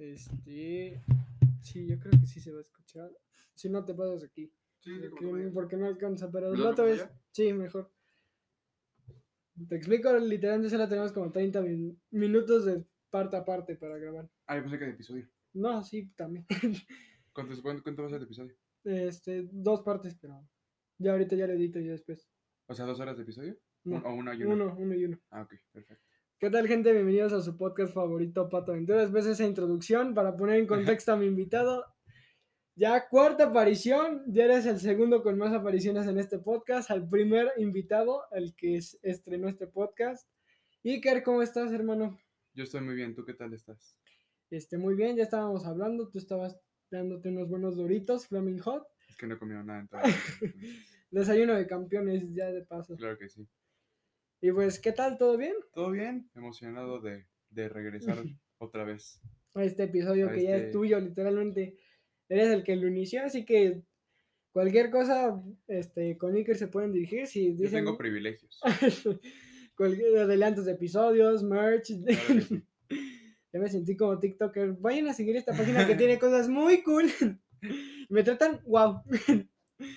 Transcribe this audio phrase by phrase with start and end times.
[0.00, 1.00] Este.
[1.62, 3.10] Sí, yo creo que sí se va a escuchar.
[3.54, 4.50] Si no, te pasas aquí.
[4.78, 7.02] Sí, Porque, porque no alcanza, pero ¿Me el haces es.
[7.02, 7.20] allá?
[7.32, 7.92] Sí, mejor.
[9.68, 14.26] Te explico, literalmente solo tenemos como 30 min- minutos de parte a parte para grabar.
[14.46, 15.28] Ah, yo pensé que de episodio.
[15.52, 16.46] No, sí, también.
[17.34, 18.56] ¿Cuánto, cuánto, va a ser de episodio?
[18.84, 20.42] este, dos partes, pero
[20.96, 22.26] ya ahorita ya lo edito ya después.
[22.68, 23.58] O sea, dos horas de episodio.
[23.84, 24.54] No, o una y una.
[24.54, 25.20] uno, uno y uno.
[25.30, 26.06] Ah, ok, perfecto.
[26.40, 26.92] ¿Qué tal, gente?
[26.92, 29.00] Bienvenidos a su podcast favorito, Pato Aventura.
[29.02, 31.84] Después de esa introducción, para poner en contexto a mi invitado,
[32.76, 37.52] ya cuarta aparición, ya eres el segundo con más apariciones en este podcast, al primer
[37.58, 40.26] invitado, el que es- estrenó este podcast.
[40.82, 42.18] Iker, ¿cómo estás, hermano?
[42.54, 43.14] Yo estoy muy bien.
[43.14, 43.98] ¿Tú qué tal estás?
[44.48, 46.58] Este, muy bien, ya estábamos hablando, tú estabas
[46.90, 50.08] dándote unos buenos doritos, Flaming Hot, Es que no he comido nada en toda la
[50.40, 50.54] noche,
[51.10, 52.96] desayuno de campeones, ya de paso.
[52.96, 53.46] Claro que sí.
[54.40, 55.18] Y pues, ¿qué tal?
[55.18, 55.54] ¿Todo bien?
[55.72, 56.30] ¿Todo bien?
[56.34, 58.18] Emocionado de, de regresar
[58.58, 59.20] otra vez.
[59.54, 61.76] a este episodio A que ya es este- tuyo, literalmente.
[62.28, 63.82] Eres el que lo inició, así que
[64.52, 67.26] cualquier cosa este, con Iker se pueden dirigir.
[67.26, 68.60] Si Yo dicen tengo privilegios.
[69.76, 71.88] cualquier adelantos de episodios, merch.
[72.04, 72.62] Claro que sí.
[73.52, 74.74] ya me sentí como TikToker.
[74.74, 77.10] Vayan a seguir esta página que tiene cosas muy cool.
[78.08, 79.02] me tratan, wow.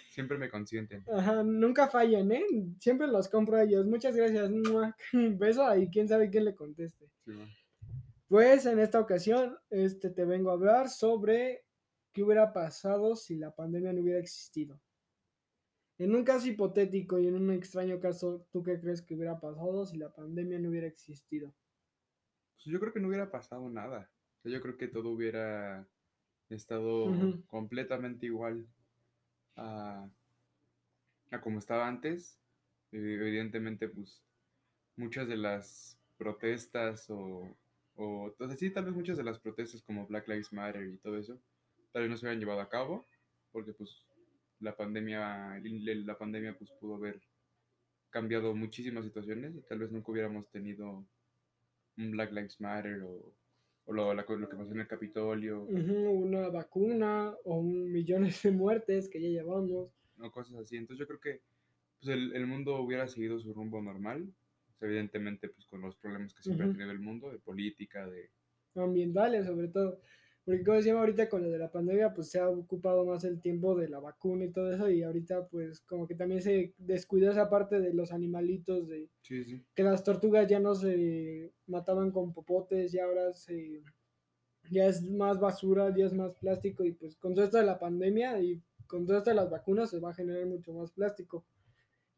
[0.10, 1.04] Siempre me consienten.
[1.12, 2.46] Ajá, nunca fallan, ¿eh?
[2.80, 3.86] Siempre los compro a ellos.
[3.86, 4.50] Muchas gracias.
[5.38, 7.10] Beso y quién sabe quién le conteste.
[7.26, 7.34] Sí.
[8.28, 11.66] Pues en esta ocasión este, te vengo a hablar sobre
[12.12, 14.82] qué hubiera pasado si la pandemia no hubiera existido.
[16.00, 19.86] En un caso hipotético y en un extraño caso, ¿tú qué crees que hubiera pasado
[19.86, 21.54] si la pandemia no hubiera existido?
[22.56, 24.12] Pues yo creo que no hubiera pasado nada.
[24.44, 25.88] Yo creo que todo hubiera
[26.50, 27.06] estado
[27.48, 28.68] completamente igual
[29.56, 30.10] a,
[31.32, 32.40] a como estaba antes.
[32.92, 34.22] Evidentemente, pues
[34.96, 37.58] muchas de las protestas o,
[37.96, 41.18] o, sea, sí, tal vez muchas de las protestas como Black Lives Matter y todo
[41.18, 41.40] eso,
[41.92, 43.06] tal vez no se hubieran llevado a cabo
[43.52, 44.04] porque pues
[44.60, 47.22] la pandemia, la pandemia pues pudo haber
[48.10, 51.06] cambiado muchísimas situaciones y tal vez nunca hubiéramos tenido
[51.98, 53.34] un Black Lives Matter o,
[53.86, 58.52] o lo, la- lo que pasó en el Capitolio una vacuna o un millones de
[58.52, 59.90] muertes que ya llevamos.
[60.20, 60.78] o cosas así.
[60.78, 61.42] Entonces yo creo que
[62.00, 64.28] pues, el, el mundo hubiera seguido su rumbo normal,
[64.80, 66.72] pues, evidentemente pues con los problemas que siempre Ujú.
[66.72, 68.30] ha tenido el mundo, de política, de...
[68.76, 70.00] ambientales sobre todo.
[70.46, 73.40] Porque como decíamos ahorita con lo de la pandemia, pues se ha ocupado más el
[73.40, 77.32] tiempo de la vacuna y todo eso, y ahorita pues como que también se descuidó
[77.32, 79.64] esa parte de los animalitos, de Sí, sí.
[79.74, 83.84] que las tortugas ya no se mataban con popotes, y ahora se
[84.70, 87.80] ya es más basura, ya es más plástico, y pues con todo esto de la
[87.80, 91.46] pandemia y con todo esto de las vacunas se va a generar mucho más plástico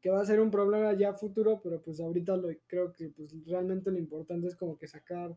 [0.02, 3.36] que va a ser un problema ya futuro, pero pues ahorita lo creo que pues
[3.46, 5.36] realmente lo importante es como que sacar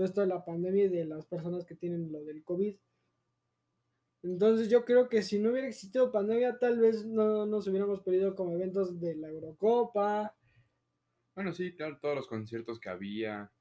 [0.00, 2.74] todo esto de la pandemia y de las personas que tienen lo del COVID.
[4.22, 8.34] Entonces yo creo que si no hubiera existido pandemia, tal vez no nos hubiéramos perdido
[8.34, 10.34] como eventos de la Eurocopa,
[11.34, 13.52] Bueno, sí, claro, todos los conciertos que había,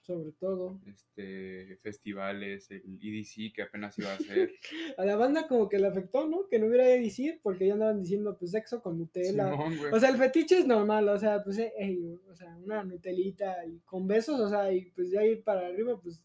[0.00, 0.80] sobre todo.
[0.86, 4.50] este, festivales, el EDC que apenas iba a ser.
[4.98, 6.48] A la banda como que le afectó, ¿no?
[6.48, 9.50] Que no hubiera decir, porque ya andaban diciendo pues sexo con Nutella.
[9.50, 9.74] Simón.
[9.92, 13.64] O sea, el fetiche es normal, o sea, pues, eh, ey, o sea, una Nutelita
[13.66, 16.22] y con besos, o sea, y pues ya ir para arriba, pues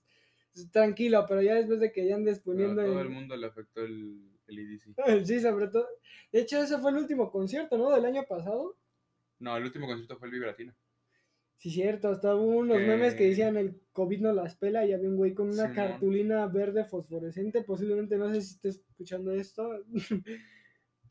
[0.71, 2.81] tranquilo, pero ya después de que ya andes A poniendo.
[2.83, 4.95] todo en- el mundo le afectó el, el EDC.
[5.25, 5.87] Sí, sobre todo.
[6.31, 7.89] De hecho, ese fue el último concierto, ¿no?
[7.91, 8.77] Del año pasado.
[9.39, 10.73] No, el último concierto fue el Vive Latino.
[11.61, 15.07] Sí, cierto, hasta hubo unos memes que decían el COVID no las pela y había
[15.07, 19.69] un güey con una cartulina verde fosforescente, posiblemente, no sé si estés escuchando esto,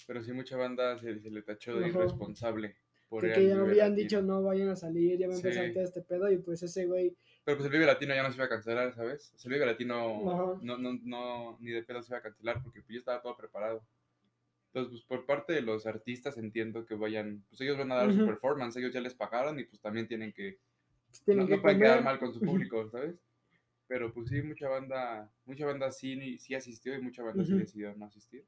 [0.09, 1.99] Pero sí, mucha banda se, se le tachó de Ajá.
[2.01, 2.75] irresponsable.
[3.09, 5.73] Por ir que ya habían dicho no vayan a salir, ya va a empezar Sí.
[5.73, 8.37] todo este pedo y pues ese güey Pero pues el Vive Latino ya no se
[8.37, 9.33] iba a cancelar, ¿sabes?
[9.37, 12.61] O sea, el Vive Latino no, no, no, ni de pedo se iba a cancelar
[12.61, 13.85] porque pues, ya estaba todo preparado.
[14.73, 18.13] Entonces, pues por parte de los artistas entiendo que vayan, pues ellos van a dar
[18.13, 18.27] su Ujú.
[18.27, 20.59] performance, ellos ya les pagaron y pues también tienen que,
[21.09, 23.17] pues, tienen no, que no pueden quedar mal con su público, ¿sabes?
[23.89, 27.61] Pero pues sí, mucha banda, mucha banda sí, sí asistió y mucha banda sí Ujú.
[27.63, 28.45] decidió no asistir.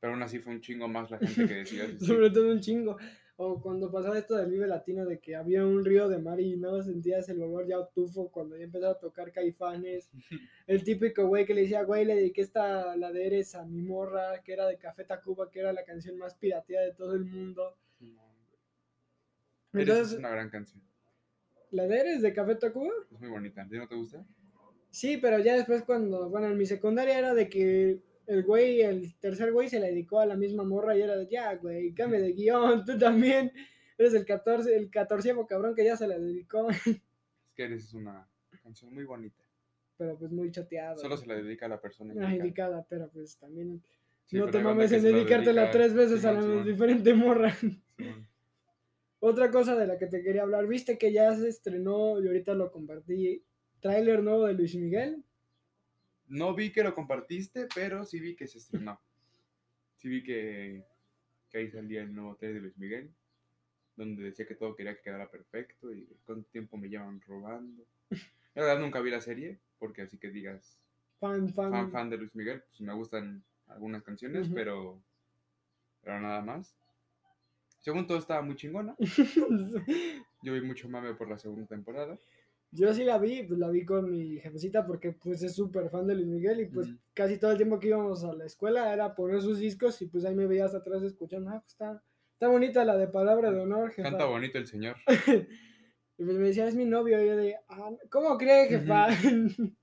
[0.00, 2.08] Pero aún así fue un chingo más la gente que decidió asistir.
[2.08, 2.96] Sobre todo un chingo.
[3.40, 6.56] O cuando pasaba esto del Vive Latino de que había un río de mar y
[6.56, 10.10] no sentías el olor ya tufo cuando ya empezaba a tocar caifanes.
[10.66, 13.80] El típico güey que le decía, güey, le dediqué esta la de Eres a mi
[13.80, 17.26] morra, que era de Café Tacuba, que era la canción más pirateada de todo el
[17.26, 17.76] mundo.
[19.72, 20.82] Eres Entonces, es una gran canción.
[21.70, 22.92] ¿la de Eres de Café Tacuba?
[23.12, 23.62] Es muy bonita.
[23.62, 24.26] ¿A ti no te gusta?
[24.90, 29.18] Sí, pero ya después cuando, bueno, en mi secundaria era de que el güey, el
[29.18, 32.20] tercer güey se le dedicó a la misma morra y era de, ya, güey, cambia
[32.20, 33.52] de guion, tú también.
[33.98, 36.68] Eres el 14, el catorceavo cabrón que ya se le dedicó.
[37.48, 38.28] Es que Eres es una
[38.62, 39.42] canción muy bonita.
[39.96, 40.96] pero pues muy choteado.
[40.98, 42.36] Solo se la dedica a la persona indicada.
[42.36, 43.82] indicada, pero pues también
[44.26, 47.52] Sí, no te mames en dedicártela dedica- tres veces a la diferente morra.
[49.20, 52.54] Otra cosa de la que te quería hablar, viste que ya se estrenó y ahorita
[52.54, 53.42] lo compartí,
[53.80, 55.24] tráiler nuevo de Luis Miguel.
[56.28, 59.00] No vi que lo compartiste, pero sí vi que se estrenó.
[59.96, 60.84] Sí vi que,
[61.50, 63.10] que ahí salía el nuevo de Luis Miguel,
[63.96, 67.84] donde decía que todo quería que quedara perfecto y cuánto tiempo me llevan robando.
[68.54, 70.78] La verdad nunca vi la serie, porque así que digas
[71.20, 71.70] Fan, fan.
[71.72, 75.00] fan fan de Luis Miguel, pues me gustan algunas canciones, pero,
[76.02, 76.74] pero nada más.
[77.80, 78.96] Según todo estaba muy chingona.
[80.42, 82.18] Yo vi mucho mame por la segunda temporada.
[82.70, 86.06] Yo sí la vi, pues la vi con mi jefecita porque pues es súper fan
[86.06, 89.14] de Luis Miguel y pues casi todo el tiempo que íbamos a la escuela era
[89.14, 92.84] poner sus discos y pues ahí me veías atrás escuchando, ah, pues está, está bonita
[92.84, 94.10] la de palabra de honor, jefa.
[94.10, 94.96] Canta bonito el señor.
[96.20, 99.06] Y pues me decía, es mi novio, y yo de, ah, ¿cómo cree, jefa?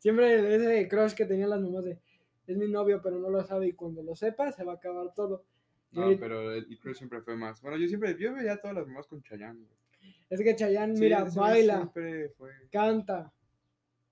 [0.00, 2.00] Siempre ese crush que tenían las mamás de,
[2.48, 5.14] es mi novio, pero no lo sabe y cuando lo sepa se va a acabar
[5.14, 5.46] todo.
[5.92, 7.62] No, pero el el Cruz siempre fue más.
[7.62, 9.60] Bueno, yo siempre, yo veía a todas las mamás con Chayanne.
[9.60, 9.83] güey.
[10.30, 12.32] Es que Chayanne, Sí, mira, baila, fue.
[12.70, 13.32] canta,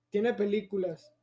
[0.09, 1.13] tiene películas.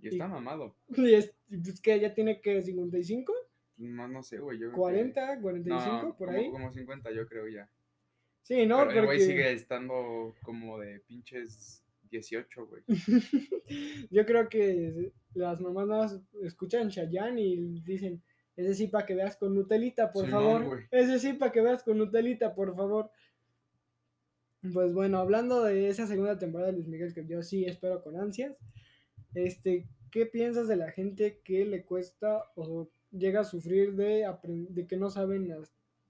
[0.00, 0.76] Y está mamado.
[0.96, 3.32] Y es pues que ya tiene que 55,
[3.76, 4.58] Más no sé, güey.
[4.58, 6.50] Yo creo que- 40, 45, No, por como- ahí.
[6.50, 7.68] Como 50, yo creo ya.
[8.42, 12.82] Sí, no, pero el güey porque sigue estando como de pinches 18, güey.
[14.10, 18.22] yo creo que las mamás nada más escuchan Chayanne y dicen,
[18.56, 20.64] ese sí para que veas con Nutelita, por favor.
[20.64, 20.84] güey.
[20.90, 23.10] Ese sí para que veas con Nutelita, por favor.
[24.72, 28.16] Pues bueno, hablando de esa segunda temporada de Luis Miguel, que yo sí espero con
[28.18, 28.56] ansias,
[29.34, 34.26] este, ¿qué piensas de la gente que le cuesta o llega a sufrir de,
[34.88, 35.58] que no saben a,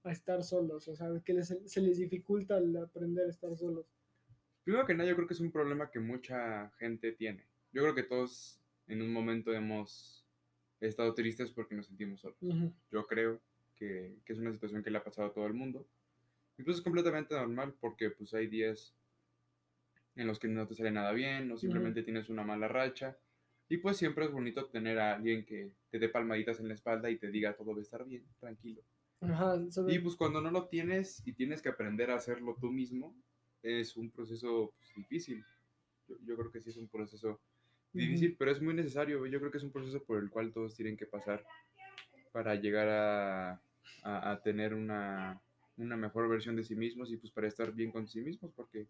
[0.03, 0.87] a estar solos?
[0.87, 3.85] O sea, que les- se les dificulta el aprender a estar solos.
[4.63, 7.43] Primero que nada, yo creo que es un problema que mucha gente tiene.
[7.73, 10.25] Yo creo que todos en un momento hemos
[10.79, 12.37] estado tristes porque nos sentimos solos.
[12.89, 13.41] Yo creo
[13.75, 15.85] que, que es una situación que le ha pasado a todo el mundo.
[16.57, 18.93] Y pues es completamente normal porque pues hay días
[20.15, 23.17] en los que no te sale nada bien o simplemente tienes una mala racha.
[23.67, 27.09] Y pues siempre es bonito tener a alguien que te dé palmaditas en la espalda
[27.09, 28.81] y te diga todo va a estar bien, tranquilo.
[29.21, 32.71] Ajá, sobre- Y pues cuando no lo tienes y tienes que aprender a hacerlo tú
[32.71, 33.15] mismo,
[33.63, 35.43] es un proceso pues, difícil.
[36.07, 37.41] Yo, yo creo que sí es un proceso
[37.91, 39.25] difícil, pero es muy necesario.
[39.25, 41.43] Yo creo que es un proceso por el cual todos tienen que pasar
[42.31, 43.51] para llegar a,
[44.03, 45.41] a- a tener una,
[45.77, 48.87] una mejor versión de sí mismos y pues para estar bien con sí mismos, porque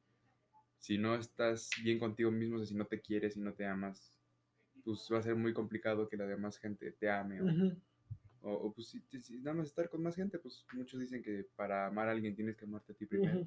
[0.79, 3.65] si no estás bien contigo mismo, o sea, si no te quieres y no te
[3.65, 4.13] amas,
[4.83, 7.81] pues va a ser muy complicado que la demás gente te ame o, Ujú.
[8.41, 11.45] o, o, pues si, si nada más estar con más gente, pues muchos dicen que
[11.55, 13.41] para amar a alguien tienes que amarte a ti primero.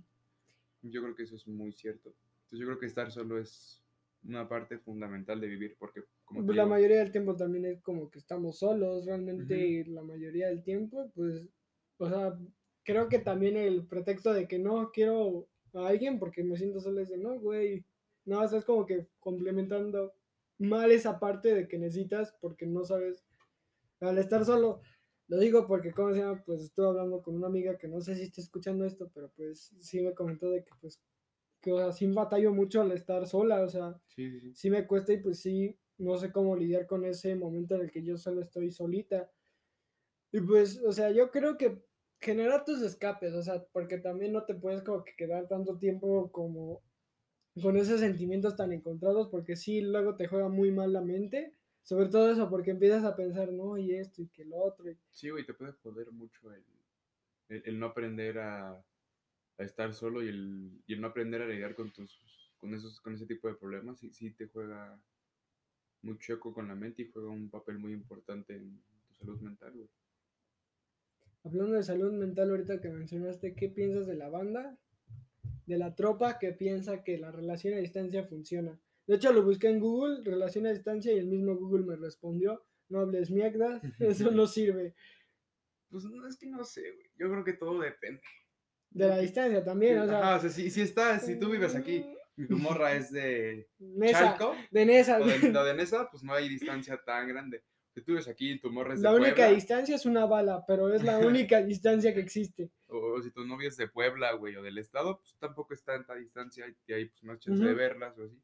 [0.83, 2.11] Yo creo que eso es muy cierto.
[2.45, 3.85] Entonces yo creo que estar solo es
[4.25, 7.81] una parte fundamental de vivir porque como Pues la digo, mayoría del tiempo también es
[7.83, 11.49] como que estamos solos, realmente la mayoría del tiempo, pues,
[11.99, 12.39] o sea,
[12.89, 17.03] creo que también el pretexto de que no quiero a alguien porque me siento solo
[17.03, 17.85] es de no, güey,
[18.25, 20.15] no, estás como que complementando
[20.57, 23.27] mal esa parte de que necesitas porque no sabes,
[24.01, 24.81] al estar solo,
[25.27, 26.43] lo digo porque, ¿cómo se llama?
[26.47, 29.71] Pues estuve hablando con una amiga que no sé si está escuchando esto, pero pues
[29.81, 30.99] sí me comentó de que pues,
[31.61, 34.53] que o sea, sí batallo mucho al estar sola, o sea, sí, sí, sí.
[34.55, 37.91] sí me cuesta y pues sí, no sé cómo lidiar con ese momento en el
[37.91, 39.31] que yo solo estoy solita.
[40.33, 41.88] Y pues, o sea, yo creo que
[42.21, 46.31] generar tus escapes, o sea, porque también no te puedes como que quedar tanto tiempo
[46.33, 46.83] como
[47.61, 52.09] con esos sentimientos tan encontrados, porque sí, luego te juega muy mal la mente, sobre
[52.09, 54.91] todo eso, porque empiezas a pensar, no, y esto y que lo otro.
[54.91, 58.85] y- Sí, güey, te puede joder mucho el, el, no aprender a,
[59.59, 62.21] estar solo y el, y el no aprender a lidiar con tus
[62.59, 63.99] con esos con ese tipo de problemas.
[64.01, 65.01] Sí, sí te juega
[66.03, 69.73] muy choco con la mente y juega un papel muy importante en tu salud mental,
[69.73, 69.89] güey.
[71.49, 74.79] Hablando de salud mental, ahorita que mencionaste, ¿qué piensas de la banda?
[75.65, 78.79] De la tropa que piensa que la relación a distancia funciona.
[79.07, 82.67] De hecho, lo busqué en Google, relación a distancia, y el mismo Google me respondió,
[82.91, 84.95] no hables mierda, eso no sirve.
[85.89, 87.07] Pues no, es que no sé, güey.
[87.17, 88.21] Yo creo que todo depende.
[88.91, 90.19] De la distancia también, o sea...
[90.19, 92.05] Ajá, o sea, si, si estás, si tú vives aquí
[92.37, 95.19] y tu morra es de Nesa, Chalco de Nesa.
[95.19, 97.65] o de, de Nesa, pues no hay distancia tan grande.
[97.99, 100.65] Si tú vives aquí tu morra es de La única Puebla, distancia es una bala,
[100.67, 102.71] pero es la única distancia que existe.
[102.87, 106.15] o, si tu novia es de Puebla, güey, o del estado, pues tampoco en tanta
[106.15, 107.77] distancia y hay pues, más chance de Ujú.
[107.79, 108.41] verlas o así.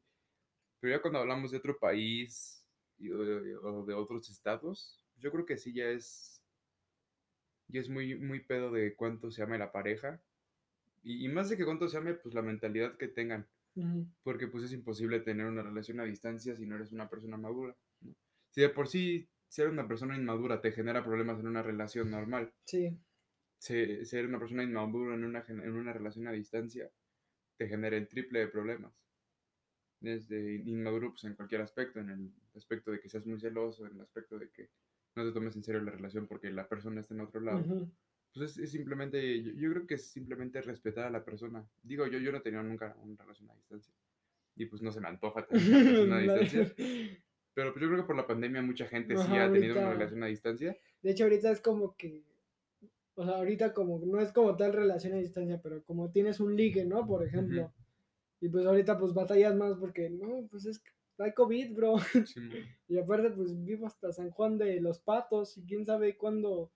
[0.81, 2.65] Pero ya cuando hablamos de otro país
[2.97, 6.41] y- o, de, o de otros estados, yo creo que sí ya es,
[7.69, 10.21] ya es muy, muy pedo de cuánto se ame la pareja.
[11.01, 13.47] Y, y más de que cuánto se ame, pues la mentalidad que tengan.
[13.77, 14.07] Ujú.
[14.23, 17.75] porque pues es imposible tener una relación a distancia si no eres una persona madura.
[18.01, 18.15] ¿no?
[18.51, 22.53] Si de por sí ser una persona inmadura te genera problemas en una relación normal,
[22.65, 22.99] Sí,
[23.57, 26.89] se- ser una persona inmadura en una, en una relación a distancia
[27.57, 28.93] te genera el triple de problemas.
[29.99, 33.93] Desde inmaduro pues, en cualquier aspecto, en el aspecto de que seas muy celoso, en
[33.93, 34.69] el aspecto de que
[35.15, 37.71] no te tomes en serio la relación porque la persona está en otro lado.
[37.71, 37.91] ujú.
[38.33, 41.69] Pues es, es simplemente, yo, yo creo que es simplemente respetar a la persona.
[41.83, 43.95] Digo, yo, yo no he tenido nunca una relación a distancia.
[44.55, 46.73] Y pues no se me antoja tener una relación a distancia.
[47.55, 50.21] Pero pues yo creo que por la pandemia mucha gente sí ha tenido una relación
[50.21, 50.77] a distancia.
[51.01, 52.21] De hecho, ahorita es como que,
[53.15, 56.57] o sea, ahorita como, no es como tal relación a distancia, pero como tienes un
[56.57, 57.07] ligue, ¿no?
[57.07, 57.73] Por ejemplo.
[58.41, 61.95] Y pues ahorita pues batallas más porque, no, pues es que hay COVID, bro.
[62.25, 62.41] Sí,
[62.89, 66.73] Y aparte pues vivo hasta San Juan de los Patos y quién sabe cuándo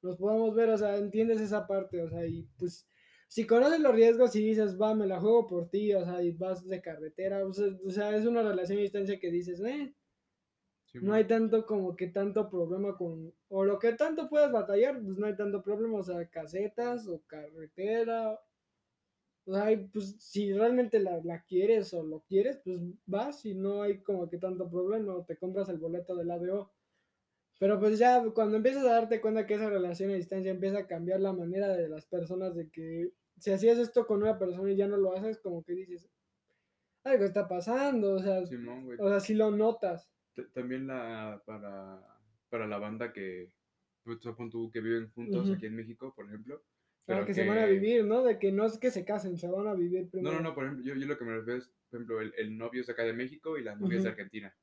[0.00, 2.86] nos podamos ver, o sea, entiendes esa parte, o sea, y pues
[3.26, 6.30] si conoces los riesgos y dices, va, me la juego por ti, o sea, y
[6.30, 9.92] vas de carretera, o sea, o sea, es una relación a distancia que dices, eh,
[11.00, 15.00] sí, no hay tanto como que tanto problema con, o lo que tanto puedas batallar,
[15.02, 18.40] pues no hay tanto problema, o sea, casetas o carretera.
[19.46, 23.82] O sea, pues si realmente la, la quieres o lo quieres, pues vas y no
[23.82, 26.72] hay como que tanto problema, o te compras el boleto del ADO.
[27.58, 30.86] Pero pues ya cuando empiezas a darte cuenta que esa relación a distancia empieza a
[30.86, 34.76] cambiar la manera de las personas de que si hacías esto con una persona y
[34.76, 36.08] ya no lo haces, como que dices,
[37.04, 40.10] algo está pasando, o sea, Simón, o sea, si lo notas.
[40.52, 42.00] También la, para,
[42.48, 43.50] para la banda que,
[44.02, 44.18] pues,
[44.72, 46.62] que viven juntos aquí en México, por ejemplo.
[47.06, 48.22] Claro, pero que, se van a vivir, ¿no?
[48.22, 50.36] De que no es que se casen, se van a vivir No, primero.
[50.36, 52.56] no, no, por ejemplo, yo, yo lo que me refiero es, por ejemplo, el, el
[52.56, 54.10] novio es acá de México y la novia es de.
[54.10, 54.54] Argentina.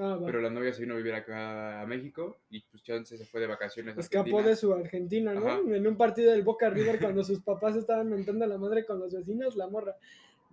[0.00, 0.16] Ah.
[0.24, 3.40] Pero la novia se vino a vivir acá a México y pues chance se fue
[3.40, 4.48] de vacaciones a Escapó Argentina.
[4.48, 5.48] de su Argentina, ¿no?
[5.48, 5.60] Ajá.
[5.66, 9.00] En un partido del Boca River cuando sus papás estaban mentando a la madre con
[9.00, 9.96] los vecinos, la morra.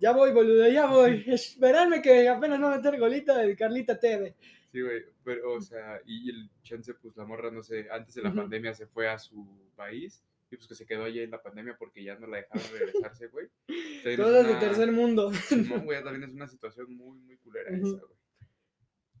[0.00, 1.24] Ya voy, boludo, ya voy.
[1.28, 4.34] Esperadme que apenas no meter golito del Carlita TV.
[4.76, 8.20] Sí, güey, pero, o sea, y el chance, pues la morra, no sé, antes de
[8.20, 9.42] la pandemia se fue a su
[9.74, 12.62] país y pues que se quedó allí en la pandemia porque ya no la dejaron
[12.70, 13.48] regresarse, güey.
[14.16, 15.32] Todas de tercer mundo.
[15.32, 18.18] Simón, güey, también es una situación muy, muy culera esa, güey.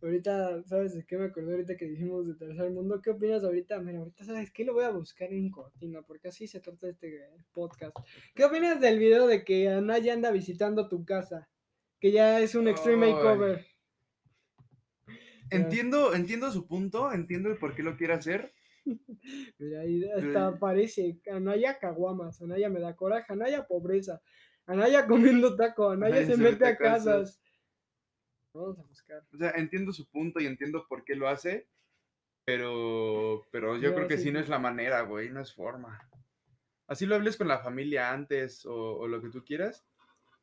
[0.02, 3.00] Ahorita, ¿sabes de qué me acordé ahorita que dijimos de tercer mundo?
[3.00, 3.80] ¿Qué opinas ahorita?
[3.80, 4.62] Mira, ahorita, ¿sabes qué?
[4.62, 7.96] Lo voy a buscar en cortina, porque así se trata este podcast.
[8.34, 11.48] ¿Qué opinas del video de que Anaya anda visitando tu casa?
[11.98, 13.12] Que ya es un extreme Ay.
[13.14, 13.75] makeover.
[15.50, 18.52] Entiendo, entiendo su punto, entiendo el por qué lo quiere hacer.
[19.58, 20.52] Mira, ahí hasta Eh.
[20.56, 24.20] aparece Anaya caguamas, Anaya me da coraje, Anaya pobreza,
[24.66, 25.06] Anaya
[25.44, 27.04] comiendo taco, Anaya Anaya se se mete mete a casas.
[27.04, 27.42] casas.
[28.52, 29.22] Vamos a buscar.
[29.32, 31.68] O sea, entiendo su punto y entiendo por qué lo hace,
[32.44, 36.08] pero, pero yo creo que sí, sí no es la manera, güey, no es forma.
[36.86, 39.84] Así lo hables con la familia antes o, o lo que tú quieras,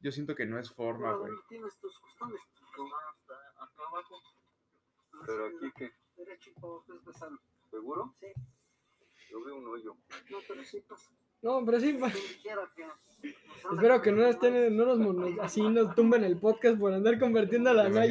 [0.01, 1.31] yo siento que no es forma, güey.
[1.48, 2.41] tienes tus costumbres.
[3.57, 4.22] acá abajo.
[5.25, 5.91] Pero aquí que.
[6.15, 7.29] Derecho para empezar.
[7.69, 8.13] ¿Seguro?
[8.19, 8.27] Sí.
[9.29, 9.95] Yo veo un hoyo.
[10.29, 11.11] No, pero sí pasa.
[11.41, 12.97] No, pero sí, pa- Quien quiera que nos
[13.65, 16.93] anda espero que no nos, estén, no nos mono- así nos tumben el podcast por
[16.93, 18.05] andar convirtiendo a la está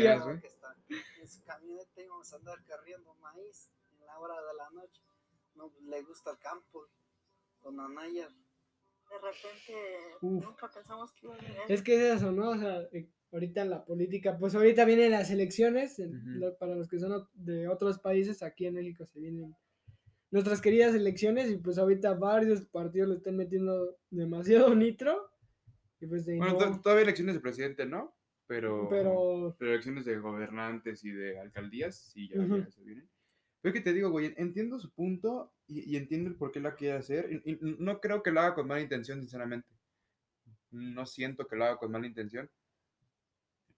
[1.21, 5.03] En su camioneta íbamos a andar carriendo maíz en la hora de la noche.
[5.55, 6.89] No le gusta el campo.
[7.61, 8.29] Con Anaya.
[8.29, 10.45] De repente Uf.
[10.45, 11.57] nunca pensamos que iba a venir.
[11.69, 12.51] Es que es eso, ¿no?
[12.51, 16.89] O sea, eh, ahorita en la política, pues ahorita vienen las elecciones, lo- para los
[16.89, 19.57] que son de otros países, aquí en México se vienen
[20.31, 25.31] nuestras queridas elecciones y pues ahorita varios partidos le están metiendo demasiado nitro.
[26.01, 28.15] Y pues de Bueno, no- to- todavía elecciones de presidente, ¿no?
[28.47, 33.09] Pero, pero pero elecciones de gobernantes y de alcaldías, sí, ya, se vienen.
[33.63, 36.75] Pero que te digo, güey, entiendo su punto y, y entiendo el por qué la
[36.75, 37.31] quiere hacer.
[37.45, 39.69] y- y no creo que lo haga con mala intención, sinceramente.
[40.71, 42.51] No siento que lo haga con mala intención.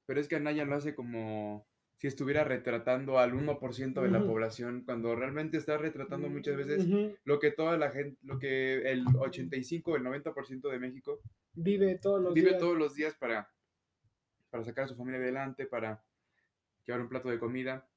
[0.06, 4.82] Pero es que Anaya lo hace como si estuviera retratando al 1% de la población,
[4.84, 6.86] cuando realmente está retratando muchas veces
[7.24, 11.20] lo que toda la gente, lo que el 85 o el 90% de México
[11.54, 12.60] vive todos los vive días.
[12.60, 13.50] todos los días para,
[14.50, 16.04] para sacar a su familia adelante, para
[16.84, 17.88] llevar un plato de comida.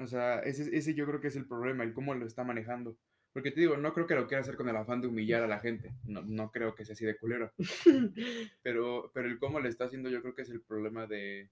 [0.00, 2.96] O sea, ese, ese yo creo que es el problema, el cómo lo está manejando.
[3.32, 5.46] Porque te digo, no creo que lo quiera hacer con el afán de humillar a
[5.46, 5.92] la gente.
[6.04, 7.52] No, no creo que sea así de culero.
[8.62, 11.48] Pero, pero el cómo le está haciendo yo creo que es el problema de,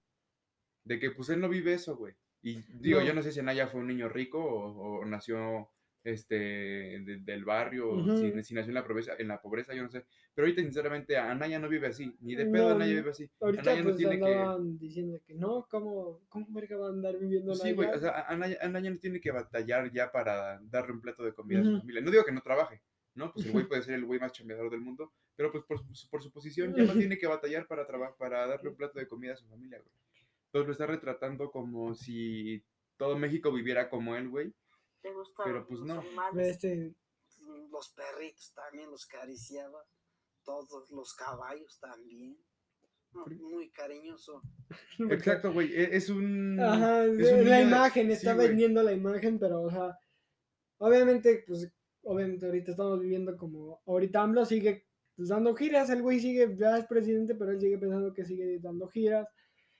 [0.85, 2.13] de que pues él no vive eso, güey.
[2.43, 3.05] Y digo, No.
[3.05, 5.69] yo no sé si Anaya fue un niño rico o, o nació
[6.03, 8.17] este de- del barrio, o Ujú.
[8.17, 10.03] si, si nació en la pobreza, en la pobreza, yo no sé.
[10.33, 13.29] Pero ahorita, sinceramente, Anaya no vive así, ni de No, pedo Anaya vive así.
[13.39, 14.25] Ahorita Anaya no pues tiene que...
[14.33, 17.99] andaban diciendo que no, ¿cómo, cómo verga va a andar viviendo Sí, la güey, o
[17.99, 21.65] sea, Anaya, Anaya no tiene que batallar ya para darle un plato de comida a
[21.65, 22.01] su familia.
[22.01, 22.81] No digo que no trabaje,
[23.13, 23.31] ¿no?
[23.33, 26.09] Pues el güey puede ser el güey más chambeador del mundo, pero pues por, su-
[26.09, 29.07] por su posición ya no tiene que batallar para, traba- para darle un plato de
[29.07, 29.91] comida a su familia, güey.
[30.47, 32.63] Entonces lo está retratando como si
[32.97, 34.51] todo México viviera como él, güey.
[35.01, 35.99] ¿Te gustan Pero, pues, los no.
[36.01, 36.47] animales?
[36.47, 36.95] Este,
[37.71, 39.83] Los perritos también los cariciaba.
[40.43, 42.37] Todos los caballos también.
[43.13, 44.41] No, Muy cariñoso.
[45.09, 45.73] Exacto, güey.
[45.73, 46.59] e- Es un.
[46.59, 49.97] Ajá, es de- un la niño imagen, sí, está vendiendo la imagen, pero, o sea,
[50.77, 51.69] obviamente, pues,
[52.03, 56.77] obviamente ahorita estamos viviendo como, ahorita AMLO sigue pues, dando giras, el güey sigue, ya
[56.77, 59.27] es presidente, pero él sigue pensando que sigue dando giras,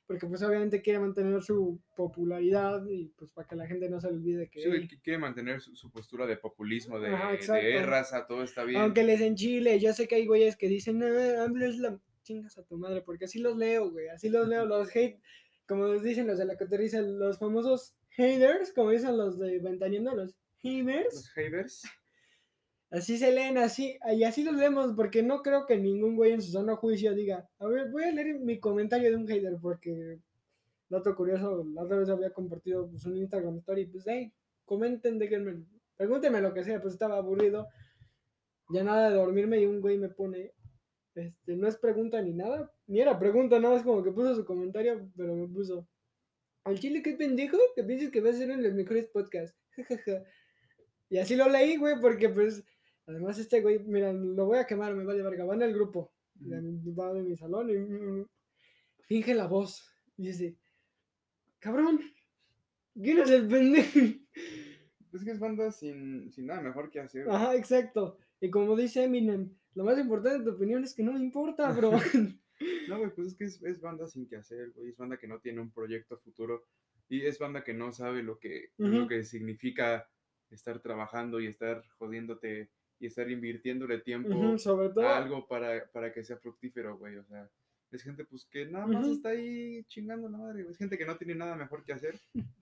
[0.07, 4.07] porque pues obviamente quiere mantener su popularidad y pues para que la gente no se
[4.07, 4.61] olvide que...
[4.61, 8.81] Sí, quiere mantener su, su postura de populismo, de, Ajá, de raza, todo está bien.
[8.81, 11.99] Aunque les en Chile, yo sé que hay güeyes que dicen, no, AMLO es la
[12.23, 15.19] chingas a tu madre, porque así los leo, güey, así los leo, los hate,
[15.65, 20.15] como les dicen los de la coteriza, los famosos haters, como dicen los de Ventaneando,
[20.15, 21.83] los haters, Los haters.
[22.91, 26.41] Así se leen, así, y así los leemos, porque no creo que ningún güey en
[26.41, 30.19] su sano juicio diga, a ver, voy a leer mi comentario de un hater, porque,
[30.89, 34.31] dato curioso, la otra vez había compartido pues, un Instagram story, pues, hey,
[34.65, 35.63] comenten, déjenme,
[35.95, 37.67] pregúntenme lo que sea, pues estaba aburrido,
[38.69, 40.53] ya nada de dormirme y un güey me pone,
[41.15, 44.45] este, no es pregunta ni nada, ni era pregunta, nada más como que puso su
[44.45, 45.87] comentario, pero me puso,
[46.65, 49.57] al chile qué pendejo que pienses que va a ser uno de los mejores podcasts.
[51.11, 52.63] Y así lo leí, güey, porque pues,
[53.07, 56.13] además este güey, mira, lo voy a quemar, me vale verga, va en el grupo,
[56.35, 58.25] mi- va de mi salón y mm,
[59.01, 60.55] finge la voz, y dice,
[61.59, 61.99] cabrón,
[62.93, 63.99] ¿quién es el pendejo?
[65.13, 67.29] Es que es banda sin, sin nada mejor que hacer.
[67.29, 68.17] Ajá, exacto.
[68.39, 71.71] Y como dice Eminem, lo más importante de tu opinión es que no me importa,
[71.71, 71.91] bro.
[72.87, 74.89] No, güey, pues es que es, es banda sin que hacer, güey.
[74.89, 76.65] Es banda que no tiene un proyecto futuro.
[77.09, 80.07] Y es banda que no sabe lo que, lo que significa
[80.51, 82.69] estar trabajando y estar jodiéndote
[83.01, 85.07] y estar invirtiéndole tiempo Ujú, sobre todo.
[85.07, 87.17] a algo para, para que sea fructífero, güey.
[87.17, 87.49] O sea,
[87.91, 89.13] es gente pues que nada más Ujú.
[89.15, 90.71] está ahí chingando la madre, güey.
[90.71, 92.19] Es gente que no tiene nada mejor que hacer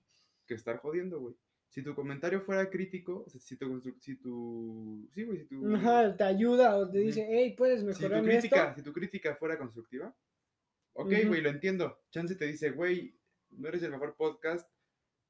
[0.47, 1.35] que estar jodiendo, güey.
[1.67, 6.23] Si tu comentario fuera crítico, si tu, si tu, sí, güey, si tu, Ajá, te
[6.23, 8.75] ayuda o te dice, hey, puedes si tu mejorar crítica, esto.
[8.75, 10.15] si tu crítica fuera constructiva,
[10.93, 11.99] ok, güey, lo entiendo.
[12.09, 13.13] Chance te dice, güey,
[13.51, 14.67] no eres el mejor podcast,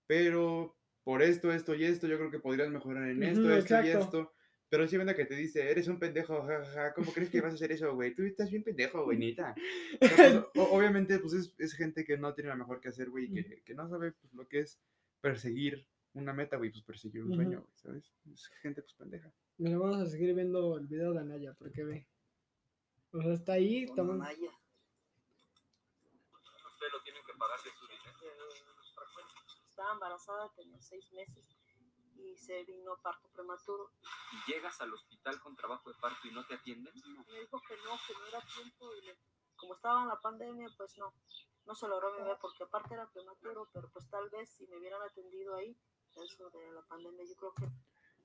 [0.07, 3.73] pero por esto, esto y esto, yo creo que podrías mejorar en esto, Ujú, esto
[3.73, 3.99] y exacto.
[3.99, 4.33] esto.
[4.69, 7.55] Pero si venda que te dice, eres un pendejo, jajaja, ¿cómo crees que vas a
[7.55, 8.13] hacer eso, güey?
[8.13, 9.55] Tú estás bien pendejo, güey, neta.
[10.01, 10.15] O sea,
[10.53, 13.25] pues, o- obviamente, pues es, es gente que no tiene nada mejor que hacer, güey,
[13.25, 14.79] y que, que no sabe pues, lo que es
[15.21, 18.13] perseguir una meta, güey, pues perseguir un sueño, güey, ¿sabes?
[18.31, 19.31] Es gente, pues, pendeja.
[19.57, 22.07] Mira, vamos a seguir viendo el video de Anaya, porque ve.
[23.11, 24.51] O sea, está ahí, toma- Anaya.
[26.73, 28.19] Usted lo tienen que pagar de su dinero.
[29.69, 31.43] Estaba embarazada, tenía seis meses
[32.19, 33.91] y se vino parto prematuro.
[34.33, 36.93] Y llegas al hospital con trabajo de parto y no te atienden.
[37.27, 39.17] Me dijo que no, que no era tiempo y le-
[39.55, 41.13] como estaba en la pandemia, pues no,
[41.65, 44.77] no se logró mi bebé porque aparte era prematuro, pero pues tal vez si me
[44.77, 45.75] hubieran atendido ahí,
[46.15, 47.69] eso de la pandemia, yo creo que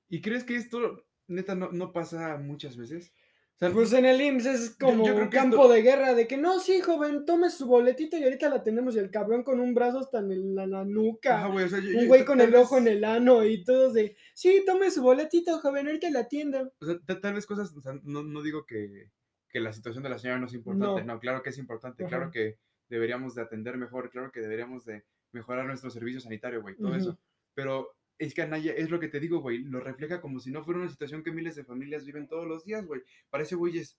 [0.07, 3.13] ¿Y crees que esto, neta, no, no pasa muchas veces?
[3.57, 6.35] Sea, Pues en el IMSS es como yo un campo esto- de guerra, de que
[6.35, 8.95] no, sí, joven, tome su boletito y ahorita la tenemos.
[8.95, 11.37] Y el cabrón con un brazo hasta en la, la nuca.
[11.37, 13.93] ajá, güey, o sea, yo- un güey con el ojo en el ano y todos
[13.93, 16.73] de, sí, tome su boletito, joven, ahorita la atiendo.
[16.81, 19.09] O sea, ta- tal vez cosas, o sea, no, no digo que,
[19.49, 21.13] que la situación de la señora no es importante, No.
[21.13, 22.09] no, claro que es importante, Ajá.
[22.09, 22.57] claro que
[22.89, 27.17] deberíamos de atender mejor, claro que deberíamos de mejorar nuestro servicio sanitario, güey, todo eso.
[27.53, 30.63] Pero es que Anaya, es lo que te digo, güey, lo refleja como si no
[30.63, 33.01] fuera una situación que miles de familias viven todos los días, güey.
[33.29, 33.97] Parece, güey, es,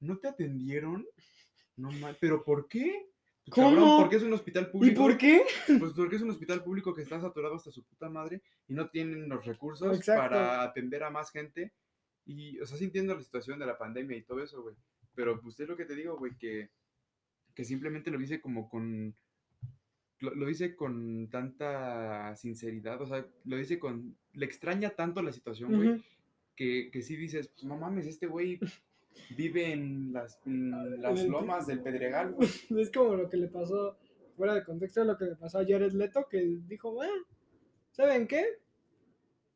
[0.00, 1.06] ¿no te atendieron?
[1.76, 3.08] No mal, ¿pero por qué?
[3.44, 4.00] Pues, cabrón, ¿Cómo?
[4.00, 5.02] porque es un hospital ¿Y público.
[5.02, 5.44] por qué?
[5.78, 8.88] Pues porque es un hospital público que está saturado hasta su puta madre y no
[8.88, 10.22] tienen los recursos Exacto.
[10.22, 11.72] para atender a más gente.
[12.24, 14.76] Y, o sea, sí entiendo la situación de la pandemia y todo eso, güey.
[15.14, 16.70] Pero pues es lo que te digo, güey, que,
[17.54, 19.16] que simplemente lo dice como con...
[20.22, 24.16] Lo, lo dice con tanta sinceridad, o sea, lo dice con...
[24.32, 26.02] Le extraña tanto la situación, güey,
[26.56, 28.58] que, que sí dices, pues no mames, este güey
[29.36, 32.48] vive en las, en las lomas del Pedregal, güey.
[32.80, 33.98] Es como lo que le pasó,
[34.36, 37.08] fuera de contexto, lo que le pasó a Jared Leto, que dijo, ah,
[37.90, 38.44] ¿saben qué?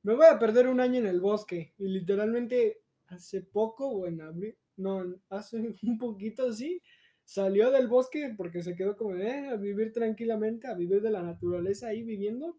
[0.03, 1.73] Me voy a perder un año en el bosque.
[1.79, 6.83] Y literalmente hace poco, o en abril, no, hace un poquito así,
[7.27, 11.23] salió del bosque porque se quedó como, eh, a vivir tranquilamente, a vivir de la
[11.23, 12.57] naturaleza ahí viviendo.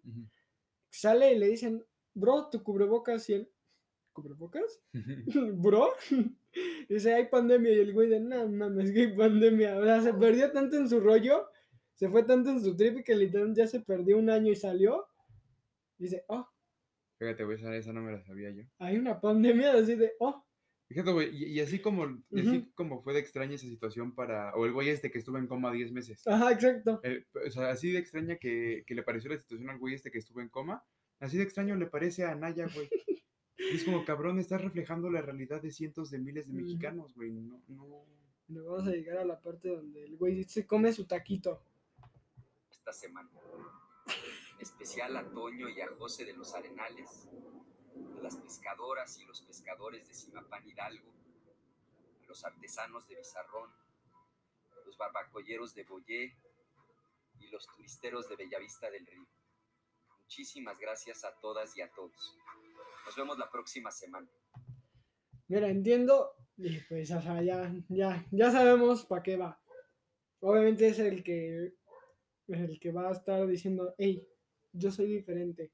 [0.90, 3.50] Sale y le dicen, bro, tu cubrebocas y él,
[4.12, 4.84] ¿cubrebocas?
[5.56, 5.90] bro.
[6.90, 7.72] Dice, hay pandemia.
[7.74, 9.78] Y el güey de, no mames, que hay pandemia.
[9.78, 11.48] O sea, se perdió tanto en su rollo,
[11.96, 15.08] se fue tanto en su trip que literalmente ya se perdió un año y salió.
[15.98, 16.48] Dice, oh,
[17.20, 18.64] Fíjate, güey, esa, esa no me la sabía yo.
[18.80, 20.46] Hay una pandemia así de, oh,
[20.88, 24.54] Fíjate, güey, y, y así como y así como fue de extraña esa situación para.
[24.56, 26.26] O el güey este que estuvo en coma 10 meses.
[26.28, 27.02] ajá, exacto.
[27.04, 30.12] Eh, o sea, así de extraña que, que le pareció la situación al güey este
[30.12, 30.84] que estuvo en coma.
[31.20, 32.90] Así de extraño le parece a Naya, güey.
[33.58, 37.32] Es como, cabrón, estás reflejando la realidad de cientos de miles de mexicanos, güey.
[37.32, 38.06] No, no.
[38.48, 41.64] Luego vamos a llegar a la parte donde el güey se come su taquito.
[42.72, 43.30] esta semana.
[44.56, 47.28] En especial a Toño y a José de los Arenales,
[48.18, 51.12] a las pescadoras y los pescadores de Simapán Hidalgo,
[52.24, 53.72] a los artesanos de Bizarrón,
[54.86, 56.38] los barbacolleros de Boyé
[57.40, 59.28] y los turisteros de Bellavista del Río.
[60.22, 62.38] Muchísimas gracias a todas y a todos.
[63.06, 64.28] Nos vemos la próxima semana.
[65.48, 66.36] Mira, entiendo.
[66.58, 69.62] Y pues, o sea, ya, ya, ya sabemos para qué va.
[70.40, 71.76] Obviamente es el que,
[72.48, 74.28] el que va a estar diciendo, hey,
[74.74, 75.72] yo soy diferente.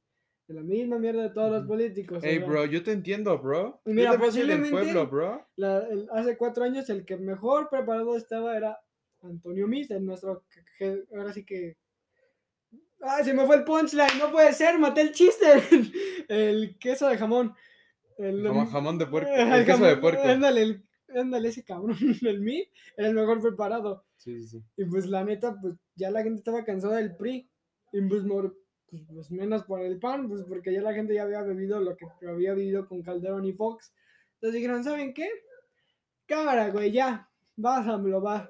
[0.47, 2.19] De la misma mierda de todos los políticos.
[2.21, 3.81] Hey, bro, yo te entiendo, bro.
[3.85, 5.47] Y Yo mira, del posiblemente- pueblo, bro.
[5.55, 8.77] la- el- hace cuatro años el que mejor preparado estaba era
[9.21, 10.43] Antonio Mis, nuestro,
[10.77, 11.77] que- ahora sí que...
[13.01, 14.17] ¡Ay, se me fue el punchline!
[14.19, 14.77] ¡No puede ser!
[14.79, 15.45] ¡Maté el chiste!
[16.27, 17.53] el queso de jamón.
[18.17, 19.29] El, Jamón, jamón de puerco.
[19.35, 20.23] el El queso de puerco.
[20.23, 21.97] Ándale, el- ándale, ese cabrón.
[22.21, 22.63] El Mid
[22.97, 24.05] era el mejor preparado.
[24.17, 24.63] Sí, sí, sí.
[24.77, 27.49] Y pues la neta, pues ya la gente estaba cansada del PRI.
[27.91, 28.55] Y pues, mor-
[29.01, 32.05] pues, menos por el PAN, pues porque ya la gente ya había bebido lo que
[32.27, 33.93] había vivido con Calderón y Fox.
[34.35, 35.29] Entonces dijeron, ¿saben qué?
[36.25, 37.29] Cámara, güey, ya.
[37.55, 38.49] Vas, AMLO, va.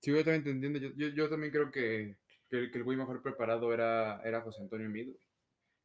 [0.00, 0.78] Sí, yo también te entiendo.
[0.78, 2.16] Yo, yo, yo también creo que,
[2.48, 5.06] que, el- que el güey mejor preparado era, era José Antonio Mid.
[5.06, 5.18] güey.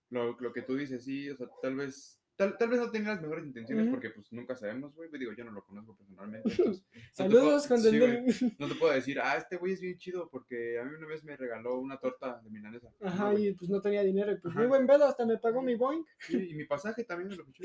[0.09, 2.21] Lo, lo que tú dices, sí, o sea, tal vez.
[2.37, 3.91] Tal, tal vez no tenga las mejores intenciones Ujú.
[3.93, 5.09] porque pues nunca sabemos, güey.
[5.17, 6.49] Digo, yo no lo conozco personalmente.
[6.75, 8.25] entonces, no te Saludos, puedo- sí, güey,
[8.59, 11.23] no te puedo decir, ah, este güey es bien chido porque a mí una vez
[11.23, 12.89] me regaló una torta de milanesa.
[13.01, 14.31] Ajá, y pues no tenía dinero.
[14.33, 14.59] Y pues Ajá.
[14.59, 16.03] muy buen pedo, hasta me pagó mi Boeing.
[16.19, 17.63] Sí, y mi pasaje también me lo pichó.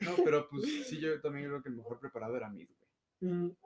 [0.00, 2.68] No, pero pues sí, yo también creo que el mejor preparado era Mid,
[3.20, 3.32] güey.
[3.32, 3.56] Mm.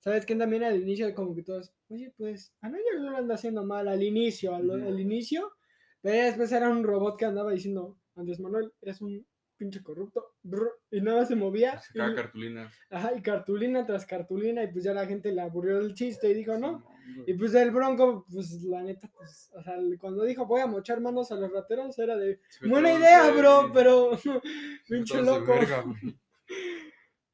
[0.00, 3.34] ¿Sabes quién también al inicio como que todos, oye, pues, a nadie no lo anda
[3.36, 4.86] haciendo mal al inicio, al, Ujú.
[4.88, 5.52] al inicio,
[6.00, 9.26] pero después era un robot que andaba diciendo, Andrés Manuel, eres un
[9.58, 12.72] pinche corrupto, brr, y nada se movía, Sacaba y, cartulinas.
[12.90, 16.34] ajá, y cartulina tras cartulina, y pues ya la gente le aburrió el chiste y
[16.34, 16.84] dijo, no,
[17.26, 21.00] y pues el Bronco, pues la neta, pues, o sea, cuando dijo voy a mochar
[21.00, 24.40] manos a los rateros, era de, Se buena idea, de- bro, pero, se
[24.88, 25.52] pinche loco.
[25.52, 25.84] verga.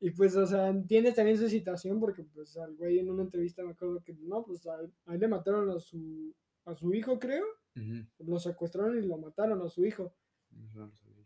[0.00, 3.62] Y pues, o sea, entiendes también su situación porque, pues, al güey en una entrevista
[3.62, 6.34] me acuerdo que, no, pues, a, a él le mataron a su,
[6.66, 7.44] a su hijo, creo.
[7.74, 8.04] Ujú.
[8.18, 10.14] Lo secuestraron y lo mataron a su hijo.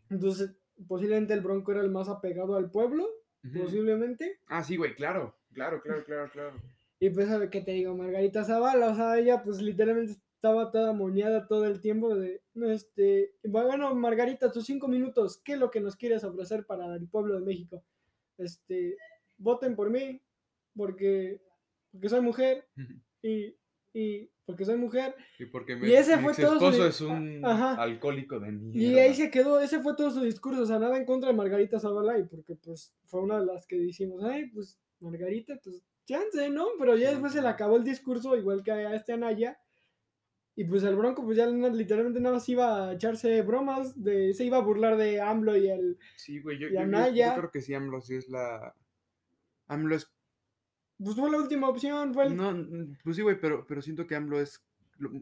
[0.09, 0.51] Entonces,
[0.87, 3.07] posiblemente el Bronco era el más apegado al pueblo,
[3.57, 4.39] posiblemente.
[4.47, 6.53] Ah, sí, güey, claro, claro, claro, claro, claro.
[6.99, 7.95] Y pues, ¿sabe qué te digo?
[7.95, 13.33] Margarita Zavala, o sea, ella, pues, literalmente estaba toda moñada todo el tiempo de, este,
[13.43, 17.35] bueno, Margarita, tus cinco minutos, ¿qué es lo que nos quieres ofrecer para el pueblo
[17.35, 17.83] de México?
[18.37, 18.97] Este,
[19.37, 20.21] voten por mí,
[20.75, 21.41] porque,
[21.91, 22.65] porque soy mujer,
[23.21, 23.55] y,
[23.93, 25.15] y porque soy mujer.
[25.37, 27.75] Y porque Y ese mi fue todo su esposo di- es un Ajá.
[27.75, 28.79] alcohólico de mierda.
[28.79, 31.35] Y ahí se quedó, ese fue todo su discurso, o sea, nada en contra de
[31.35, 35.83] Margarita Zavala, y porque pues fue una de las que dijimos, ay, pues Margarita, pues
[36.05, 36.65] chance, ¿no?
[36.79, 39.59] Pero ya Sí, después se le acabó el discurso, igual que a este Anaya,
[40.55, 44.43] y pues el Bronco pues ya literalmente nada más iba a echarse bromas, de, se
[44.45, 45.99] iba a burlar de AMLO y el...
[46.17, 46.81] Sí, güey, yo, yo-
[47.13, 48.73] yo- creo que sí, AMLO sí es la...
[49.67, 50.11] AMLO es...
[51.01, 52.35] Pues fue la última opción, fue el...
[52.35, 52.53] No,
[53.03, 54.61] pues sí, güey, pero, pero siento que AMLO es,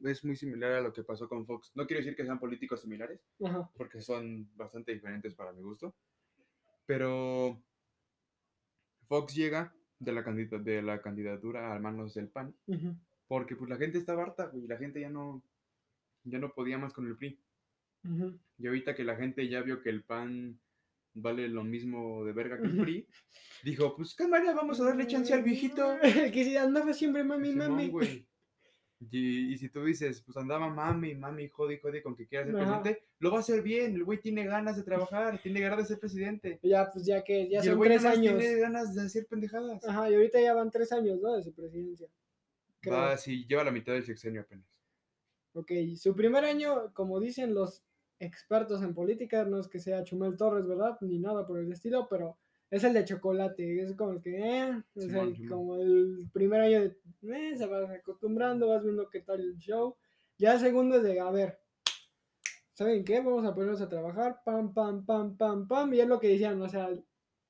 [0.06, 1.72] es muy similar a lo que pasó con Fox.
[1.76, 3.70] No quiero decir que sean políticos similares, Ajá.
[3.76, 5.96] porque son bastante diferentes para mi gusto.
[6.88, 7.62] Pero
[9.08, 12.56] Fox llega de la, de la candidatura a manos del PAN,
[13.28, 15.44] porque pues la gente estaba harta, güey, la gente ya no,
[16.24, 17.40] ya no podía más con el PRI.
[18.58, 20.60] Y ahorita que la gente ya vio que el PAN
[21.18, 22.78] vale lo mismo de verga que el.
[22.78, 23.08] PRI,
[23.64, 25.98] dijo, pues cámara, vamos a darle chance al viejito.
[26.34, 27.92] que si andaba siempre mami, Simón, mami.
[29.00, 32.56] Y, y si tú dices, pues andaba mami, mami, jodi, jodi con que quiera ser
[32.56, 32.82] Ajá.
[32.82, 33.94] presidente, lo va a hacer bien.
[33.94, 36.60] El güey tiene ganas de trabajar, tiene ganas de ser presidente.
[36.64, 38.40] Ya, pues ya que ya y el son tres años.
[38.40, 39.88] tiene ganas de hacer pendejadas.
[39.88, 41.36] Ajá, y ahorita ya van tres años, ¿no?
[41.36, 42.08] De su presidencia.
[42.80, 42.96] creo.
[42.96, 44.66] Va, sí, lleva la mitad del sexenio apenas.
[45.54, 47.84] Ok, su primer año, como dicen los
[48.20, 50.98] expertos en política, no es que sea Chumel Torres, ¿verdad?
[51.02, 52.38] Ni nada por el estilo, pero
[52.70, 56.82] es el de chocolate, es como el que, eh, es el- como el primer año
[56.82, 59.96] de, eh, se vas acostumbrando, vas viendo qué tal el show.
[60.38, 61.60] Ya el segundo es de, a ver,
[62.74, 63.20] ¿saben qué?
[63.22, 66.62] Vamos a ponernos a trabajar, pam, pam, pam, pam, pam, y es lo que decían,
[66.62, 66.90] o sea,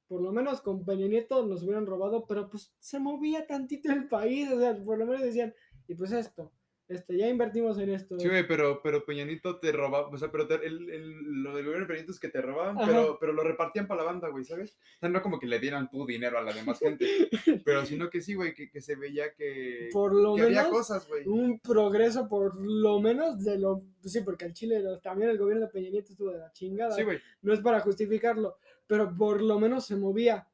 [0.08, 4.08] por lo menos con Peña Nieto nos hubieran robado, pero pues se movía tantito el
[4.08, 5.54] país, o sea, por lo menos decían,
[5.88, 6.52] y pues esto,
[6.90, 8.18] este, ya invertimos en esto.
[8.20, 11.66] Sí, güey, pero, pero Peñanito te robaba, o sea, pero te- el, el- lo del
[11.66, 12.88] gobierno de Peñanito es que te robaban, Ajá.
[12.88, 14.78] pero, pero lo repartían para la banda, güey, ¿sabes?
[14.98, 17.06] O sea, no como que le dieran tu dinero a la demás gente,
[17.66, 21.08] pero sino que sí, güey, que, que se veía que, Por lo que había cosas,
[21.08, 21.28] güey.
[21.28, 23.84] un progreso por lo menos de lo...
[24.02, 26.92] pues sí, porque al Chile también el gobierno de Peña Nieto estuvo de la chingada.
[26.96, 27.20] Sí, güey.
[27.42, 30.48] no es para justificarlo, pero por lo menos se movía.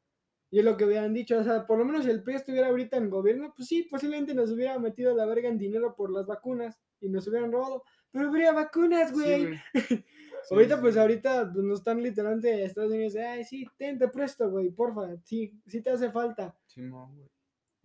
[0.54, 2.68] Y es lo que habían dicho, o sea, por lo menos si el PRI estuviera
[2.68, 6.28] ahorita en gobierno, pues sí, posiblemente nos hubiera metido la verga en dinero por las
[6.28, 7.84] vacunas y nos hubieran robado.
[8.12, 9.46] Pero habría vacunas, Sí, güey.
[9.48, 9.60] güey.
[10.44, 11.00] Sí, ahorita, sí, pues sí.
[11.00, 15.60] ahorita pues, nos están literalmente Estados Unidos, ay, sí, ten, te presto, güey, porfa, sí,
[15.66, 16.56] sí te hace falta.
[16.68, 17.30] Simón, güey.